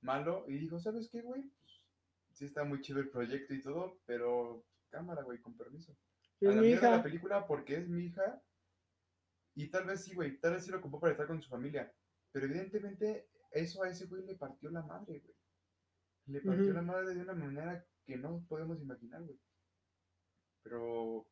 [0.00, 1.42] malo y dijo, ¿sabes qué, güey?
[1.42, 1.82] Pues,
[2.34, 5.96] sí está muy chido el proyecto y todo, pero cámara, güey, con permiso.
[6.44, 7.02] A la mi mierda la hija.
[7.02, 8.42] película porque es mi hija.
[9.56, 11.92] Y tal vez sí, güey, tal vez sí lo ocupó para estar con su familia.
[12.32, 15.36] Pero evidentemente eso a ese güey le partió la madre, güey.
[16.26, 19.38] Le partió la madre de una manera que no podemos imaginar, güey.
[20.62, 21.28] Pero,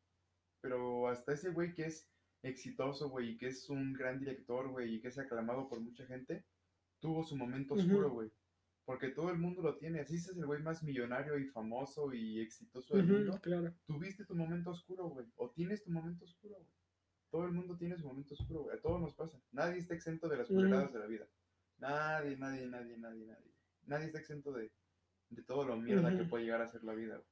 [0.61, 2.07] pero hasta ese güey que es
[2.43, 6.05] exitoso, güey, y que es un gran director, güey, y que es aclamado por mucha
[6.05, 6.45] gente,
[6.99, 8.31] tuvo su momento oscuro, güey.
[8.85, 10.01] Porque todo el mundo lo tiene.
[10.01, 13.73] Así es el güey más millonario y famoso y exitoso del mundo claro.
[13.85, 15.25] tuviste tu momento oscuro, güey.
[15.35, 16.67] O tienes tu momento oscuro, güey.
[17.31, 18.77] Todo el mundo tiene su momento oscuro, güey.
[18.77, 19.41] A todos nos pasa.
[19.51, 20.59] Nadie está exento de las Ujú.
[20.59, 21.27] culeradas de la vida.
[21.77, 23.53] Nadie, nadie, nadie, nadie, nadie.
[23.85, 24.71] Nadie está exento de,
[25.29, 27.27] de todo lo mierda que puede llegar a ser la vida, güey.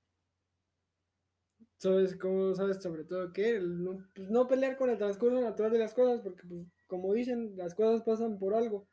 [1.78, 5.80] ¿Sabes cómo sabes sobre todo que no, pues, no pelear con el transcurso natural de
[5.80, 6.22] las cosas?
[6.22, 8.88] Porque, pues, como dicen, las cosas pasan por algo.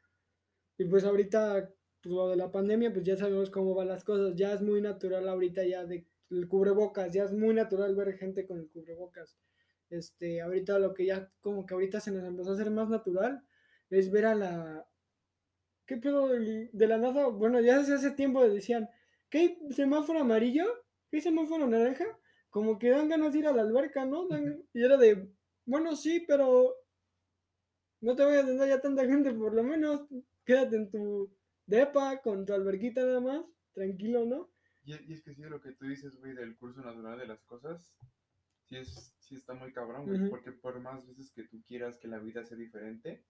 [0.79, 1.71] Y pues ahorita,
[2.03, 4.35] pues lo de la pandemia, pues ya sabemos cómo van las cosas.
[4.37, 8.47] Ya es muy natural ahorita ya de el cubrebocas, ya es muy natural ver gente
[8.47, 9.37] con el cubrebocas.
[9.91, 13.43] Este, ahorita lo que ya como que ahorita se nos empezó a hacer más natural
[13.91, 14.87] es ver a la...
[15.87, 17.27] ¿Qué pedo de la NASA?
[17.29, 18.89] Bueno, ya desde hace tiempo decían,
[19.31, 20.67] ¿qué semáforo amarillo?
[21.11, 22.05] ¿Qué semáforo naranja?
[22.51, 24.29] Como que dan ganas de ir a la alberca, ¿no?
[24.29, 25.29] Dan- Y era de,
[25.65, 26.75] bueno, sí, pero
[28.01, 30.03] no te vayas a tener ya tanta gente, por lo menos
[30.45, 31.31] quédate en tu
[31.69, 33.45] depa con tu alberquita nada más,
[33.75, 34.51] tranquilo, ¿no?
[34.83, 37.45] Y, y es que sí, lo que tú dices, güey, del curso natural de las
[37.45, 37.95] cosas,
[38.64, 40.31] sí, es, sí está muy cabrón, güey.
[40.31, 43.25] Porque por más veces que tú quieras que la vida sea diferente,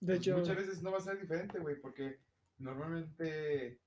[0.00, 2.20] De pues hecho, muchas veces no va a ser diferente, güey, porque
[2.58, 3.80] normalmente,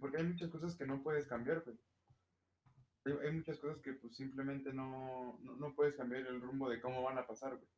[0.00, 1.78] porque hay muchas cosas que no puedes cambiar, güey.
[3.04, 6.80] Hay, hay muchas cosas que pues simplemente no, no, no puedes cambiar el rumbo de
[6.80, 7.68] cómo van a pasar, güey.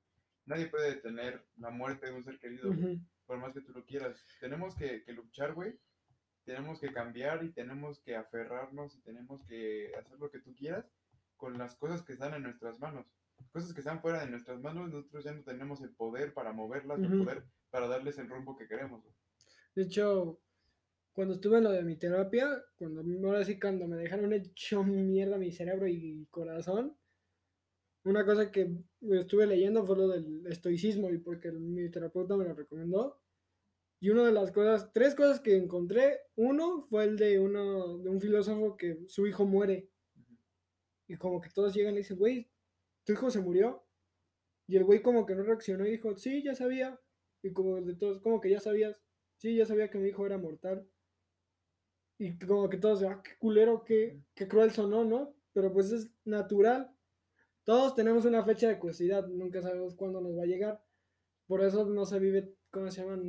[0.46, 2.72] Nadie puede detener la muerte de un ser querido,
[3.26, 4.24] por más que tú lo quieras.
[4.40, 5.78] Tenemos que, que luchar, güey.
[6.44, 10.86] Tenemos que cambiar y tenemos que aferrarnos y tenemos que hacer lo que tú quieras
[11.36, 13.06] con las cosas que están en nuestras manos.
[13.52, 17.00] Cosas que están fuera de nuestras manos, nosotros ya no tenemos el poder para moverlas,
[17.00, 19.02] el poder para darles el rumbo que queremos.
[19.74, 20.40] de hecho,
[21.12, 25.38] cuando estuve en lo de mi terapia, cuando ahora sí cuando me dejaron hecho mierda
[25.38, 26.96] mi cerebro y corazón,
[28.06, 28.70] una cosa que
[29.10, 33.20] estuve leyendo fue lo del estoicismo y porque mi terapeuta me lo recomendó.
[34.00, 38.10] Y una de las cosas, tres cosas que encontré, uno fue el de uno de
[38.10, 39.90] un filósofo que su hijo muere
[41.08, 42.50] y como que todos llegan y dicen, güey,
[43.04, 43.84] tu hijo se murió.
[44.68, 47.00] Y el güey como que no reaccionó y dijo, sí, ya sabía.
[47.42, 49.00] Y como de todos, como que ya sabías,
[49.36, 50.88] sí, ya sabía que mi hijo era mortal.
[52.18, 55.36] Y como que todos, ah, qué culero, qué, qué cruel sonó, ¿no?
[55.52, 56.95] Pero pues es natural.
[57.66, 60.80] Todos tenemos una fecha de curiosidad, nunca sabemos cuándo nos va a llegar.
[61.48, 63.20] Por eso no se vive, ¿cómo se llama?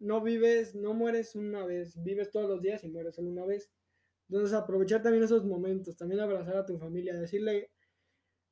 [0.00, 3.70] No vives, no mueres una vez, vives todos los días y mueres solo una vez.
[4.28, 7.70] Entonces aprovechar también esos momentos, también abrazar a tu familia, decirle,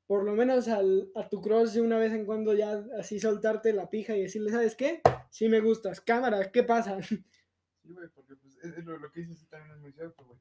[0.07, 3.73] por lo menos al, a tu cross de una vez en cuando ya así soltarte
[3.73, 5.01] la pija y decirle, ¿sabes qué?
[5.29, 6.97] Sí me gustas, cámara, ¿qué pasa?
[7.81, 10.39] Sí, güey, porque pues, es, lo, que dices también es muy cierto, güey.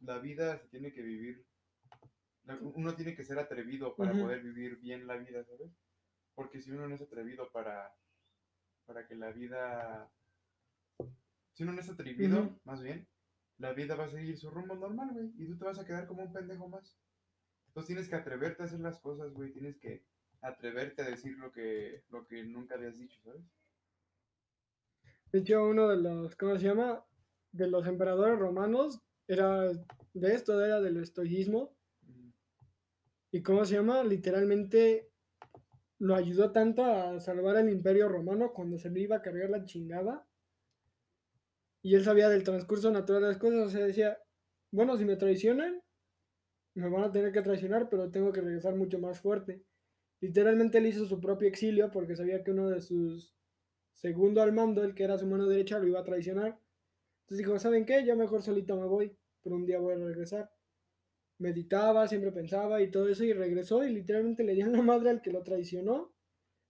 [0.00, 1.44] La vida se tiene que vivir.
[2.60, 5.70] Uno tiene que ser atrevido para poder vivir bien la vida, ¿sabes?
[6.34, 7.92] Porque si uno no es atrevido para,
[8.86, 10.10] para que la vida...
[11.52, 13.06] Si uno no es atrevido, más bien,
[13.58, 15.32] la vida va a seguir su rumbo normal, güey.
[15.36, 16.96] Y tú te vas a quedar como un pendejo más.
[17.68, 19.52] Entonces tienes que atreverte a hacer las cosas, güey.
[19.52, 20.04] Tienes que
[20.40, 23.42] atreverte a decir lo que, lo que nunca habías dicho, ¿sabes?
[25.32, 27.04] De hecho, uno de los, ¿cómo se llama?
[27.52, 29.72] De los emperadores romanos era
[30.14, 31.76] de esto, era del estoicismo.
[33.30, 34.02] ¿Y cómo se llama?
[34.04, 35.10] Literalmente
[35.98, 39.64] lo ayudó tanto a salvar al imperio romano cuando se le iba a cargar la
[39.64, 40.26] chingada.
[41.82, 43.66] Y él sabía del transcurso natural de las cosas.
[43.66, 44.18] O sea, decía,
[44.70, 45.82] bueno, si me traicionan,
[46.74, 49.62] me van a tener que traicionar, pero tengo que regresar mucho más fuerte.
[50.20, 53.36] Literalmente él hizo su propio exilio porque sabía que uno de sus
[53.92, 56.58] segundo al mando, el que era su mano derecha, lo iba a traicionar.
[57.22, 58.04] Entonces dijo, ¿saben qué?
[58.06, 60.50] Yo mejor solito me voy, pero un día voy a regresar.
[61.38, 65.22] Meditaba, siempre pensaba y todo eso, y regresó y literalmente le dio la madre al
[65.22, 66.12] que lo traicionó.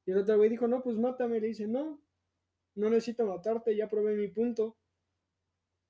[0.07, 1.41] Y el otro güey dijo, no, pues mátame.
[1.41, 2.03] Le dice, no,
[2.75, 4.77] no necesito matarte, ya probé mi punto.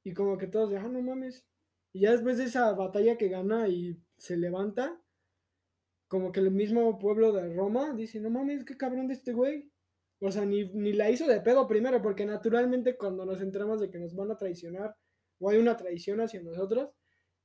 [0.04, 1.44] Y como que todos de, ah, no mames.
[1.92, 5.00] Y ya después de esa batalla que gana y se levanta,
[6.08, 9.70] como que el mismo pueblo de Roma dice, no mames, qué cabrón de este güey.
[10.20, 13.90] O sea, ni, ni la hizo de pedo primero, porque naturalmente cuando nos enteramos de
[13.90, 14.96] que nos van a traicionar
[15.38, 16.90] o hay una traición hacia nosotros,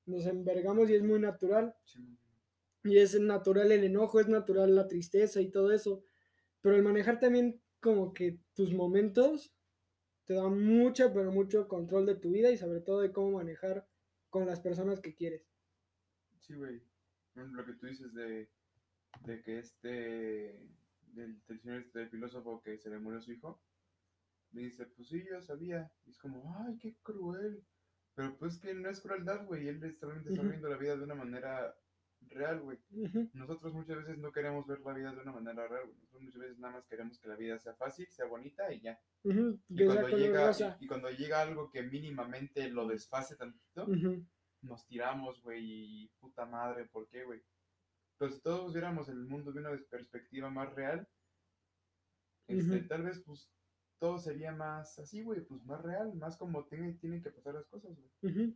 [0.05, 1.75] nos envergamos y es muy natural.
[1.85, 2.17] sí.
[2.85, 6.03] Y es natural el enojo, es natural la tristeza y todo eso.
[6.61, 9.55] Pero el manejar también como que tus momentos
[10.25, 13.87] te da mucho, pero mucho control de tu vida y sobre todo de cómo manejar
[14.29, 15.47] con las personas que quieres.
[16.39, 16.81] Sí, güey.
[17.35, 18.49] Lo que tú dices de,
[19.25, 19.89] de que este,
[21.13, 23.61] del, del este, del filósofo que se le murió su hijo,
[24.51, 25.91] me dice, pues sí, yo sabía.
[26.05, 27.63] Y es como, ay, qué cruel.
[28.15, 29.67] Pero pues que no es crueldad, güey.
[29.67, 31.75] Él está, está viendo la vida de una manera
[32.29, 32.77] real, güey.
[33.33, 35.95] Nosotros muchas veces no queremos ver la vida de una manera real, güey.
[35.97, 38.99] Nosotros muchas veces nada más queremos que la vida sea fácil, sea bonita y ya.
[39.69, 43.85] Y cuando, llega, y, y cuando llega algo que mínimamente lo desfase tantito,
[44.61, 47.41] nos tiramos, güey, y puta madre, ¿por qué, güey?
[48.17, 51.07] Pero si todos viéramos el mundo de una perspectiva más real,
[52.47, 53.49] este, tal vez, pues,
[54.03, 57.65] todo sería más así, güey, pues más real, más como tienen, tienen que pasar las
[57.67, 58.33] cosas, güey.
[58.33, 58.53] ujú.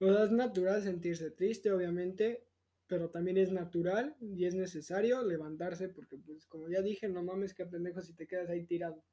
[0.00, 2.48] O sea, es natural sentirse triste, obviamente,
[2.86, 7.52] pero también es natural y es necesario levantarse porque, pues, como ya dije, no mames,
[7.52, 9.04] qué pendejo si te quedas ahí tirado.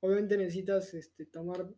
[0.00, 1.74] Obviamente necesitas este, tomar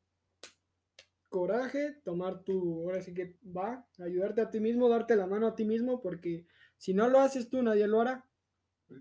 [1.29, 5.55] coraje, tomar tu, ahora sí que va, ayudarte a ti mismo, darte la mano a
[5.55, 6.45] ti mismo, porque
[6.77, 8.29] si no lo haces tú, nadie lo hará.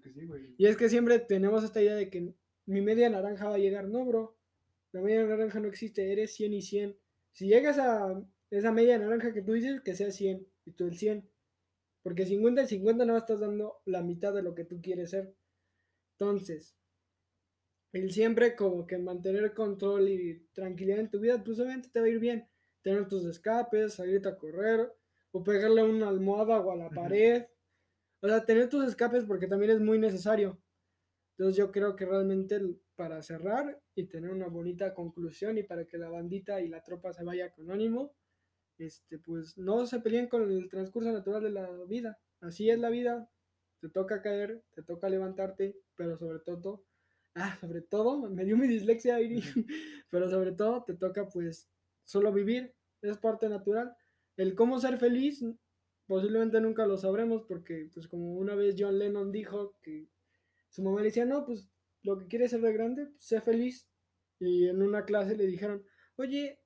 [0.04, 0.54] Que sí, güey.
[0.60, 2.36] Y es que siempre tenemos esta idea de que
[2.66, 3.88] mi media naranja va a llegar.
[3.88, 4.38] No, bro.
[4.92, 6.12] La media naranja no existe.
[6.12, 6.98] Eres 100 y 100.
[7.32, 10.98] Si llegas a esa media naranja que tú dices, que sea 100 y tú el
[10.98, 11.30] 100.
[12.04, 15.34] Porque 50 y 50 no estás dando la mitad de lo que tú quieres ser.
[16.18, 16.76] Entonces,
[17.94, 22.08] el siempre como que mantener control y tranquilidad en tu vida, pues obviamente te va
[22.08, 22.48] a ir bien.
[22.82, 24.92] Tener tus escapes, salirte a correr,
[25.32, 27.46] o pegarle una almohada o a la pared.
[28.22, 30.63] O sea, tener tus escapes porque también es muy necesario.
[31.38, 32.62] Entonces yo creo que realmente
[32.96, 37.12] para cerrar y tener una bonita conclusión y para que la bandita y la tropa
[37.12, 38.14] se vaya con ánimo,
[38.78, 42.20] este, pues no se peleen con el transcurso natural de la vida.
[42.42, 43.30] Así es la vida.
[43.80, 46.86] Te toca caer, te toca levantarte, pero sobre todo,
[47.36, 49.42] ah, sobre todo, me dio mi dislexia, Iri,
[50.10, 51.68] pero sobre todo te toca pues
[52.06, 53.96] solo vivir, es parte natural.
[54.38, 55.44] El cómo ser feliz,
[56.06, 60.08] posiblemente nunca lo sabremos porque pues como una vez John Lennon dijo que
[60.74, 61.70] su mamá le decía, no, pues
[62.02, 63.88] lo que quieres ser de grande, pues, sé feliz.
[64.40, 66.60] Y en una clase le dijeron, oye,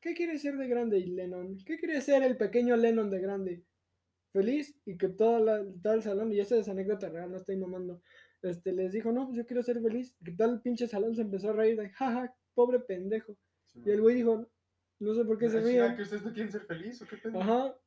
[0.00, 1.56] ¿qué quieres ser de grande, Lennon?
[1.64, 3.64] ¿Qué quiere ser el pequeño Lennon de grande?
[4.32, 7.56] Feliz y que toda la, todo el salón, y esa es anécdota real, no estoy
[7.56, 8.02] mamando,
[8.42, 10.16] este, les dijo, no, pues yo quiero ser feliz.
[10.20, 13.38] Y que tal el pinche salón se empezó a reír de, jaja, pobre pendejo.
[13.66, 14.50] Sí, Y el güey dijo,
[14.98, 15.96] no sé por qué se ¿Es verdad ríen.
[15.96, 17.40] que ustedes no quieren ser feliz o qué pedo?
[17.40, 17.78] Ajá.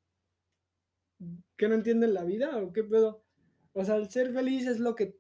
[1.57, 3.25] ¿Que no entienden la vida o qué pedo?
[3.73, 5.18] O sea, el ser feliz es lo que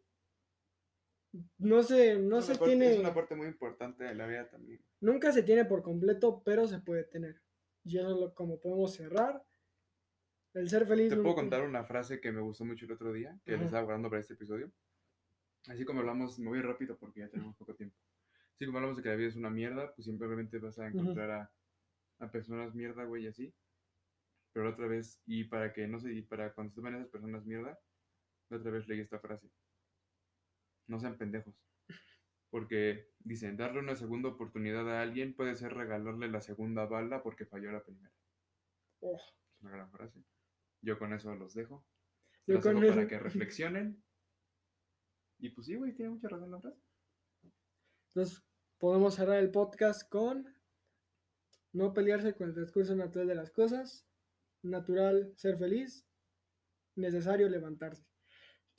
[1.59, 4.81] no se, no se parte, tiene, es una parte muy importante de la vida también.
[5.01, 7.41] nunca se tiene por completo, pero se puede tener.
[7.83, 9.43] Y eso es lo, como podemos cerrar.
[10.53, 11.09] El ser feliz.
[11.09, 13.59] Te puedo nunca- contar una frase que me gustó mucho el otro día, que Ajá.
[13.61, 14.71] le estaba guardando para este episodio.
[15.67, 17.95] Así como hablamos, me voy rápido porque ya tenemos poco tiempo.
[18.55, 21.29] Así como hablamos de que la vida es una mierda, pues simplemente vas a encontrar
[21.31, 21.51] a,
[22.19, 23.53] a personas mierda, güey, así.
[24.51, 27.45] Pero otra vez, y para que no sé, y para cuando se ven esas personas
[27.45, 27.79] mierda,
[28.49, 29.47] otra vez leí esta frase.
[30.89, 31.55] No sean pendejos.
[32.49, 37.45] Porque dicen, darle una segunda oportunidad a alguien puede ser regalarle la segunda bala porque
[37.45, 38.11] falló la primera.
[38.99, 39.15] Oh,
[39.55, 40.23] Es una gran frase.
[40.81, 41.85] Yo con eso los dejo.
[42.47, 44.03] yo Los con dejo para que reflexionen.
[45.37, 46.81] Y pues sí, güey, tiene mucha razón la frase.
[48.07, 48.43] Entonces,
[48.79, 50.53] podemos cerrar el podcast con
[51.71, 54.07] no pelearse con el transcurso natural de las cosas,
[54.63, 56.07] natural ser feliz,
[56.95, 58.08] necesario levantarse.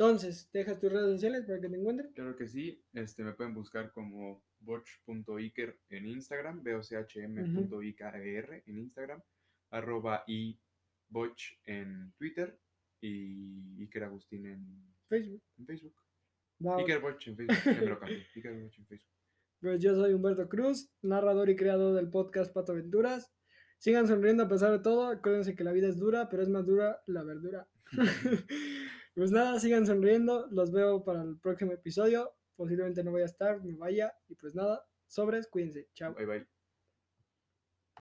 [0.00, 2.10] Entonces, dejas tus redes sociales para que te encuentren.
[2.14, 9.20] Claro que sí, este, me pueden buscar como boch.iker en Instagram, bochm.iker en Instagram,
[9.68, 10.58] arroba y
[11.06, 12.58] boch en Twitter
[13.02, 15.42] y Iker Agustín en Facebook.
[15.58, 15.94] en Facebook.
[16.66, 16.78] Va.
[16.78, 17.54] Iker Boch en Facebook.
[18.36, 19.12] Iker en Facebook.
[19.60, 23.30] Pues yo soy Humberto Cruz, narrador y creador del podcast Pato Aventuras.
[23.76, 25.08] Sigan sonriendo a pesar de todo.
[25.08, 27.68] Acuérdense que la vida es dura, pero es más dura la verdura.
[29.20, 30.46] pues nada, sigan sonriendo.
[30.50, 32.32] Los veo para el próximo episodio.
[32.56, 34.14] Posiblemente no voy a estar, me vaya.
[34.28, 35.90] Y pues nada, sobres, cuídense.
[35.92, 36.14] Chao.
[36.14, 36.59] Bye bye.